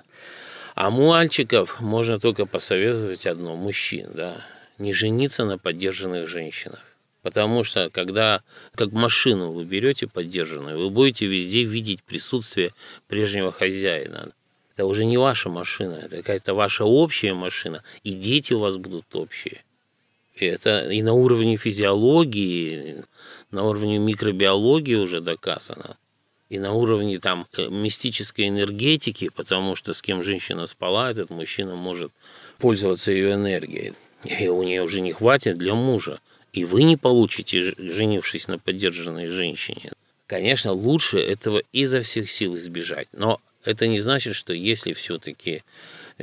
А 0.75 0.89
мальчиков 0.89 1.79
можно 1.79 2.19
только 2.19 2.45
посоветовать 2.45 3.25
одно, 3.27 3.55
мужчин, 3.55 4.09
да, 4.13 4.45
не 4.77 4.91
жениться 4.91 5.45
на 5.45 5.57
поддержанных 5.57 6.27
женщинах. 6.27 6.83
Потому 7.23 7.63
что 7.63 7.89
когда 7.89 8.41
как 8.75 8.91
машину 8.91 9.53
вы 9.53 9.63
берете 9.63 10.07
поддержанную, 10.07 10.77
вы 10.77 10.89
будете 10.89 11.25
везде 11.25 11.63
видеть 11.63 12.03
присутствие 12.03 12.73
прежнего 13.07 13.51
хозяина. 13.51 14.29
Это 14.75 14.85
уже 14.85 15.05
не 15.05 15.17
ваша 15.17 15.49
машина, 15.49 15.95
это 16.03 16.17
какая-то 16.17 16.53
ваша 16.53 16.83
общая 16.83 17.33
машина, 17.33 17.81
и 18.03 18.11
дети 18.13 18.53
у 18.53 18.59
вас 18.59 18.75
будут 18.75 19.05
общие. 19.15 19.63
И 20.35 20.45
это 20.45 20.91
и 20.91 21.01
на 21.01 21.13
уровне 21.13 21.57
физиологии, 21.57 23.03
на 23.51 23.63
уровне 23.63 23.99
микробиологии 23.99 24.95
уже 24.95 25.21
доказано, 25.21 25.95
и 26.49 26.59
на 26.59 26.73
уровне 26.73 27.19
там 27.19 27.47
э, 27.55 27.67
мистической 27.69 28.49
энергетики, 28.49 29.29
потому 29.29 29.75
что 29.75 29.93
с 29.93 30.01
кем 30.01 30.23
женщина 30.23 30.67
спала, 30.67 31.11
этот 31.11 31.29
мужчина 31.29 31.75
может 31.75 32.11
пользоваться 32.57 33.11
ее 33.11 33.33
энергией. 33.33 33.93
И 34.23 34.47
у 34.47 34.63
нее 34.63 34.81
уже 34.81 35.01
не 35.01 35.13
хватит 35.13 35.57
для 35.57 35.75
мужа 35.75 36.19
и 36.53 36.65
вы 36.65 36.83
не 36.83 36.97
получите, 36.97 37.73
женившись 37.77 38.47
на 38.47 38.59
поддержанной 38.59 39.27
женщине. 39.27 39.91
Конечно, 40.27 40.71
лучше 40.71 41.19
этого 41.19 41.63
изо 41.73 42.01
всех 42.01 42.31
сил 42.31 42.55
избежать. 42.55 43.07
Но 43.11 43.41
это 43.65 43.87
не 43.87 43.99
значит, 43.99 44.35
что 44.35 44.53
если 44.53 44.93
все-таки 44.93 45.63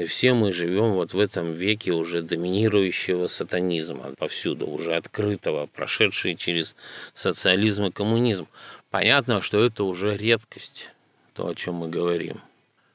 все 0.07 0.35
мы 0.35 0.53
живем 0.53 0.93
вот 0.93 1.15
в 1.15 1.19
этом 1.19 1.53
веке 1.53 1.93
уже 1.93 2.23
доминирующего 2.23 3.27
сатанизма 3.27 4.15
повсюду, 4.17 4.69
уже 4.69 4.95
открытого, 4.95 5.67
прошедшие 5.67 6.37
через 6.37 6.77
социализм 7.15 7.87
и 7.87 7.91
коммунизм. 7.91 8.47
Понятно, 8.91 9.41
что 9.41 9.63
это 9.63 9.85
уже 9.85 10.17
редкость, 10.17 10.91
то, 11.35 11.49
о 11.49 11.55
чем 11.55 11.75
мы 11.75 11.89
говорим. 11.89 12.41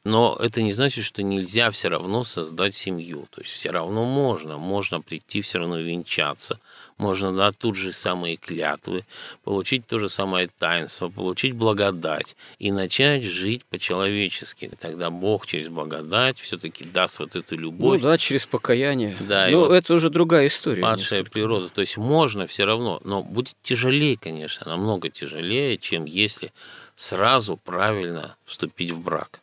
Но 0.05 0.37
это 0.39 0.61
не 0.61 0.71
значит, 0.71 1.03
что 1.03 1.23
нельзя 1.23 1.71
все 1.71 1.89
равно 1.89 2.23
создать 2.23 2.75
семью. 2.75 3.27
То 3.31 3.41
есть 3.41 3.51
все 3.51 3.71
равно 3.71 4.05
можно. 4.05 4.57
Можно 4.57 5.01
прийти, 5.01 5.41
все 5.41 5.57
равно 5.57 5.79
венчаться. 5.79 6.59
Можно 6.97 7.35
дать 7.35 7.57
тут 7.57 7.75
же 7.75 7.91
самые 7.91 8.37
клятвы, 8.37 9.03
получить 9.43 9.87
то 9.87 9.97
же 9.97 10.07
самое 10.07 10.47
таинство, 10.59 11.09
получить 11.09 11.53
благодать 11.55 12.35
и 12.59 12.71
начать 12.71 13.23
жить 13.23 13.65
по-человечески. 13.65 14.71
Тогда 14.79 15.09
Бог 15.09 15.47
через 15.47 15.69
благодать 15.69 16.37
все-таки 16.37 16.85
даст 16.85 17.17
вот 17.17 17.35
эту 17.35 17.57
любовь. 17.57 17.99
Ну 17.99 18.07
да, 18.07 18.17
через 18.19 18.45
покаяние. 18.45 19.17
Да, 19.19 19.47
но 19.49 19.61
вот 19.61 19.73
это 19.73 19.95
уже 19.95 20.11
другая 20.11 20.45
история. 20.45 20.83
падшая 20.83 21.21
несколько. 21.21 21.33
природа. 21.33 21.69
То 21.69 21.81
есть 21.81 21.97
можно 21.97 22.45
все 22.45 22.65
равно, 22.65 23.01
но 23.03 23.23
будет 23.23 23.55
тяжелее, 23.63 24.17
конечно, 24.17 24.69
намного 24.69 25.09
тяжелее, 25.09 25.79
чем 25.79 26.05
если 26.05 26.53
сразу 26.95 27.57
правильно 27.57 28.37
вступить 28.45 28.91
в 28.91 28.99
брак. 29.01 29.41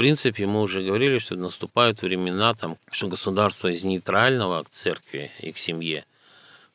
Принципе, 0.00 0.46
мы 0.46 0.62
уже 0.62 0.82
говорили, 0.82 1.18
что 1.18 1.36
наступают 1.36 2.00
времена, 2.00 2.54
там, 2.54 2.78
что 2.90 3.06
государство 3.06 3.68
из 3.68 3.84
нейтрального 3.84 4.62
к 4.62 4.70
церкви 4.70 5.30
и 5.40 5.52
к 5.52 5.58
семье 5.58 6.06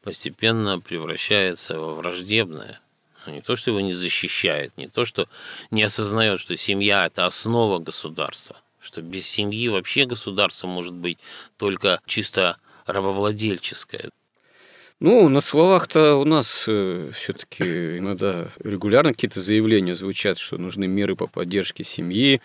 постепенно 0.04 0.80
превращается 0.80 1.80
во 1.80 1.96
враждебное. 1.96 2.80
Ну, 3.26 3.34
Не 3.34 3.42
то, 3.42 3.56
что 3.56 3.72
его 3.72 3.80
не 3.80 3.94
защищает, 3.94 4.78
не 4.78 4.88
то, 4.88 5.06
что 5.06 5.28
не 5.72 5.82
осознает, 5.82 6.40
что 6.40 6.56
семья– 6.56 7.04
это 7.08 7.26
основа 7.26 7.80
государства, 7.80 8.58
что 8.80 9.02
без 9.02 9.26
семьи 9.26 9.70
вообще 9.70 10.06
государство 10.06 10.68
может 10.68 10.94
быть 10.94 11.18
только 11.58 12.02
чисто 12.06 12.58
рабовладельческое. 12.86 14.12
Ну, 15.00 15.30
на 15.30 15.42
словах-то 15.42 16.16
у 16.18 16.26
нас 16.26 16.48
все-таки 16.60 17.98
иногда 17.98 18.50
регулярно 18.60 19.14
какие-то 19.14 19.42
заявления 19.42 19.96
звучат, 19.96 20.38
что 20.38 20.60
нужны 20.60 20.86
меры 20.86 21.16
по 21.16 21.26
поддержке 21.26 21.84
семьи, 21.84 22.40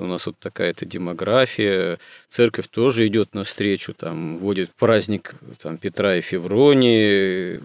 у 0.00 0.06
нас 0.06 0.26
вот 0.26 0.38
такая-то 0.38 0.86
демография, 0.86 1.98
церковь 2.28 2.68
тоже 2.68 3.06
идет 3.06 3.34
навстречу, 3.34 3.94
там 3.94 4.36
вводит 4.36 4.70
праздник 4.74 5.34
там, 5.60 5.76
Петра 5.76 6.16
и 6.16 6.20
Февронии, 6.20 7.60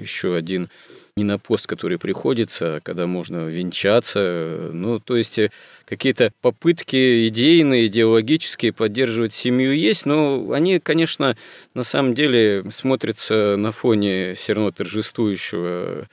еще 0.00 0.34
один 0.36 0.68
не 1.16 1.24
на 1.24 1.38
пост, 1.38 1.66
который 1.66 1.98
приходится, 1.98 2.80
когда 2.82 3.06
можно 3.06 3.46
венчаться. 3.46 4.70
Ну, 4.72 4.98
то 4.98 5.16
есть 5.16 5.38
какие-то 5.84 6.32
попытки 6.40 7.28
идейные, 7.28 7.86
идеологические 7.86 8.72
поддерживать 8.72 9.34
семью 9.34 9.76
есть, 9.76 10.06
но 10.06 10.52
они, 10.52 10.78
конечно, 10.78 11.36
на 11.74 11.82
самом 11.82 12.14
деле 12.14 12.64
смотрятся 12.70 13.56
на 13.58 13.72
фоне 13.72 14.34
все 14.34 14.54
равно 14.54 14.70
торжествующего 14.70 16.08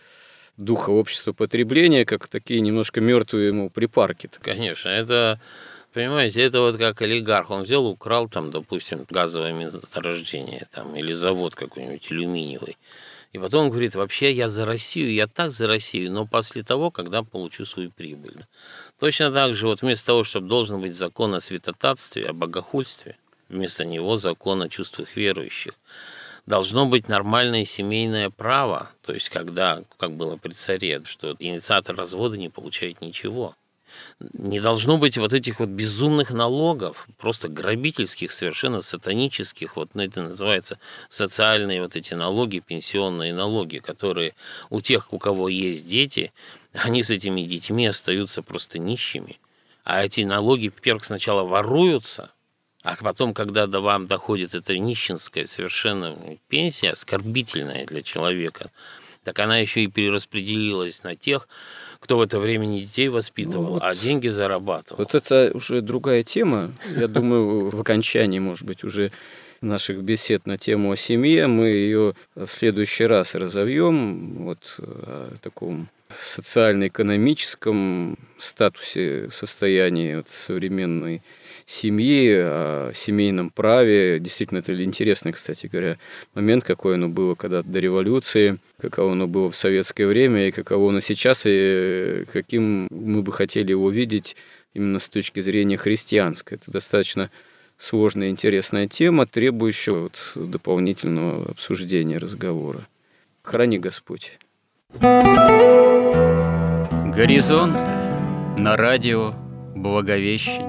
духа 0.59 0.91
общества 0.91 1.33
потребления, 1.33 2.05
как 2.05 2.27
такие 2.27 2.61
немножко 2.61 3.01
мертвые 3.01 3.47
ему 3.47 3.69
припарки. 3.69 4.29
Конечно, 4.41 4.89
это, 4.89 5.39
понимаете, 5.93 6.41
это 6.41 6.61
вот 6.61 6.77
как 6.77 7.01
олигарх, 7.01 7.49
он 7.49 7.63
взял, 7.63 7.85
украл 7.87 8.29
там, 8.29 8.51
допустим, 8.51 9.05
газовое 9.09 9.53
месторождение 9.53 10.67
там, 10.71 10.95
или 10.95 11.13
завод 11.13 11.55
какой-нибудь 11.55 12.11
алюминиевый. 12.11 12.77
И 13.31 13.37
потом 13.37 13.65
он 13.65 13.69
говорит, 13.69 13.95
вообще 13.95 14.31
я 14.31 14.49
за 14.49 14.65
Россию, 14.65 15.13
я 15.13 15.27
так 15.27 15.51
за 15.51 15.67
Россию, 15.67 16.11
но 16.11 16.25
после 16.25 16.63
того, 16.63 16.89
когда 16.89 17.21
получу 17.21 17.63
свою 17.63 17.91
прибыль. 17.91 18.45
Точно 18.99 19.31
так 19.31 19.53
же, 19.53 19.67
вот 19.67 19.81
вместо 19.81 20.07
того, 20.07 20.23
чтобы 20.23 20.47
должен 20.47 20.81
быть 20.81 20.95
закон 20.95 21.35
о 21.35 21.39
святотатстве, 21.39 22.25
о 22.25 22.33
богохульстве, 22.33 23.17
вместо 23.47 23.85
него 23.85 24.15
закон 24.15 24.63
о 24.63 24.69
чувствах 24.69 25.15
верующих 25.15 25.73
должно 26.49 26.87
быть 26.87 27.07
нормальное 27.07 27.63
семейное 27.63 28.31
право, 28.31 28.89
то 29.05 29.13
есть 29.13 29.29
когда, 29.29 29.83
как 29.97 30.13
было 30.13 30.35
при 30.35 30.51
царе, 30.51 31.03
что 31.05 31.35
инициатор 31.37 31.95
развода 31.95 32.37
не 32.37 32.49
получает 32.49 33.01
ничего. 33.01 33.55
Не 34.33 34.59
должно 34.59 34.97
быть 34.97 35.17
вот 35.19 35.33
этих 35.33 35.59
вот 35.59 35.69
безумных 35.69 36.31
налогов, 36.31 37.07
просто 37.19 37.49
грабительских, 37.49 38.31
совершенно 38.31 38.81
сатанических, 38.81 39.75
вот 39.75 39.91
ну, 39.93 40.01
это 40.01 40.23
называется 40.23 40.79
социальные 41.07 41.83
вот 41.83 41.95
эти 41.95 42.15
налоги, 42.15 42.63
пенсионные 42.65 43.31
налоги, 43.31 43.77
которые 43.77 44.33
у 44.71 44.81
тех, 44.81 45.13
у 45.13 45.19
кого 45.19 45.49
есть 45.49 45.87
дети, 45.87 46.33
они 46.73 47.03
с 47.03 47.11
этими 47.11 47.41
детьми 47.43 47.85
остаются 47.85 48.41
просто 48.41 48.79
нищими. 48.79 49.39
А 49.83 50.03
эти 50.03 50.21
налоги, 50.21 50.69
во-первых, 50.69 51.05
сначала 51.05 51.43
воруются– 51.43 52.31
а 52.83 52.95
потом, 52.95 53.33
когда 53.33 53.67
до 53.67 53.81
вам 53.81 54.07
доходит 54.07 54.55
эта 54.55 54.77
нищенская 54.77 55.45
совершенно 55.45 56.17
пенсия, 56.47 56.91
оскорбительная 56.91 57.85
для 57.85 58.01
человека, 58.01 58.71
так 59.23 59.37
она 59.39 59.57
еще 59.57 59.83
и 59.83 59.87
перераспределилась 59.87 61.03
на 61.03 61.15
тех, 61.15 61.47
кто 61.99 62.17
в 62.17 62.21
это 62.21 62.39
время 62.39 62.65
не 62.65 62.81
детей 62.81 63.09
воспитывал, 63.09 63.63
ну, 63.63 63.69
вот, 63.71 63.83
а 63.83 63.93
деньги 63.93 64.29
зарабатывал. 64.29 64.99
Вот 64.99 65.13
это 65.13 65.51
уже 65.53 65.81
другая 65.81 66.23
тема. 66.23 66.71
Я 66.95 67.09
думаю, 67.09 67.69
в 67.69 67.81
окончании, 67.81 68.39
может 68.39 68.65
быть, 68.65 68.85
уже 68.85 69.11
наших 69.61 70.01
бесед 70.01 70.47
на 70.47 70.57
тему 70.57 70.91
о 70.91 70.95
семье 70.95 71.47
мы 71.47 71.67
ее 71.67 72.13
в 72.35 72.47
следующий 72.47 73.05
раз 73.05 73.35
разовьем. 73.35 74.45
Вот 74.45 74.75
о 74.77 75.35
таком 75.41 75.89
социально-экономическом 76.17 78.17
статусе, 78.37 79.29
состоянии 79.29 80.15
вот, 80.15 80.29
современной 80.29 81.21
семьи, 81.69 82.33
о 82.33 82.91
семейном 82.93 83.51
праве. 83.51 84.19
Действительно, 84.19 84.59
это 84.59 84.83
интересный, 84.83 85.31
кстати 85.31 85.67
говоря, 85.67 85.97
момент, 86.33 86.63
какое 86.63 86.95
оно 86.95 87.09
было 87.09 87.35
когда 87.35 87.61
до 87.61 87.79
революции, 87.79 88.57
каково 88.81 89.11
оно 89.11 89.27
было 89.27 89.49
в 89.49 89.55
советское 89.55 90.07
время, 90.07 90.47
и 90.47 90.51
каково 90.51 90.89
оно 90.89 90.99
сейчас, 90.99 91.43
и 91.45 92.25
каким 92.33 92.87
мы 92.89 93.21
бы 93.21 93.31
хотели 93.31 93.69
его 93.71 93.91
видеть 93.91 94.35
именно 94.73 94.97
с 94.99 95.09
точки 95.09 95.41
зрения 95.41 95.77
христианской. 95.77 96.57
Это 96.57 96.71
достаточно 96.71 97.29
сложная, 97.77 98.29
интересная 98.29 98.87
тема, 98.87 99.27
требующая 99.27 99.93
вот 99.93 100.19
дополнительного 100.35 101.51
обсуждения, 101.51 102.17
разговора. 102.17 102.87
Храни 103.43 103.77
Господь. 103.77 104.39
Горизонт 107.13 107.77
на 108.57 108.75
радио 108.75 109.33
Благовещение. 109.75 110.68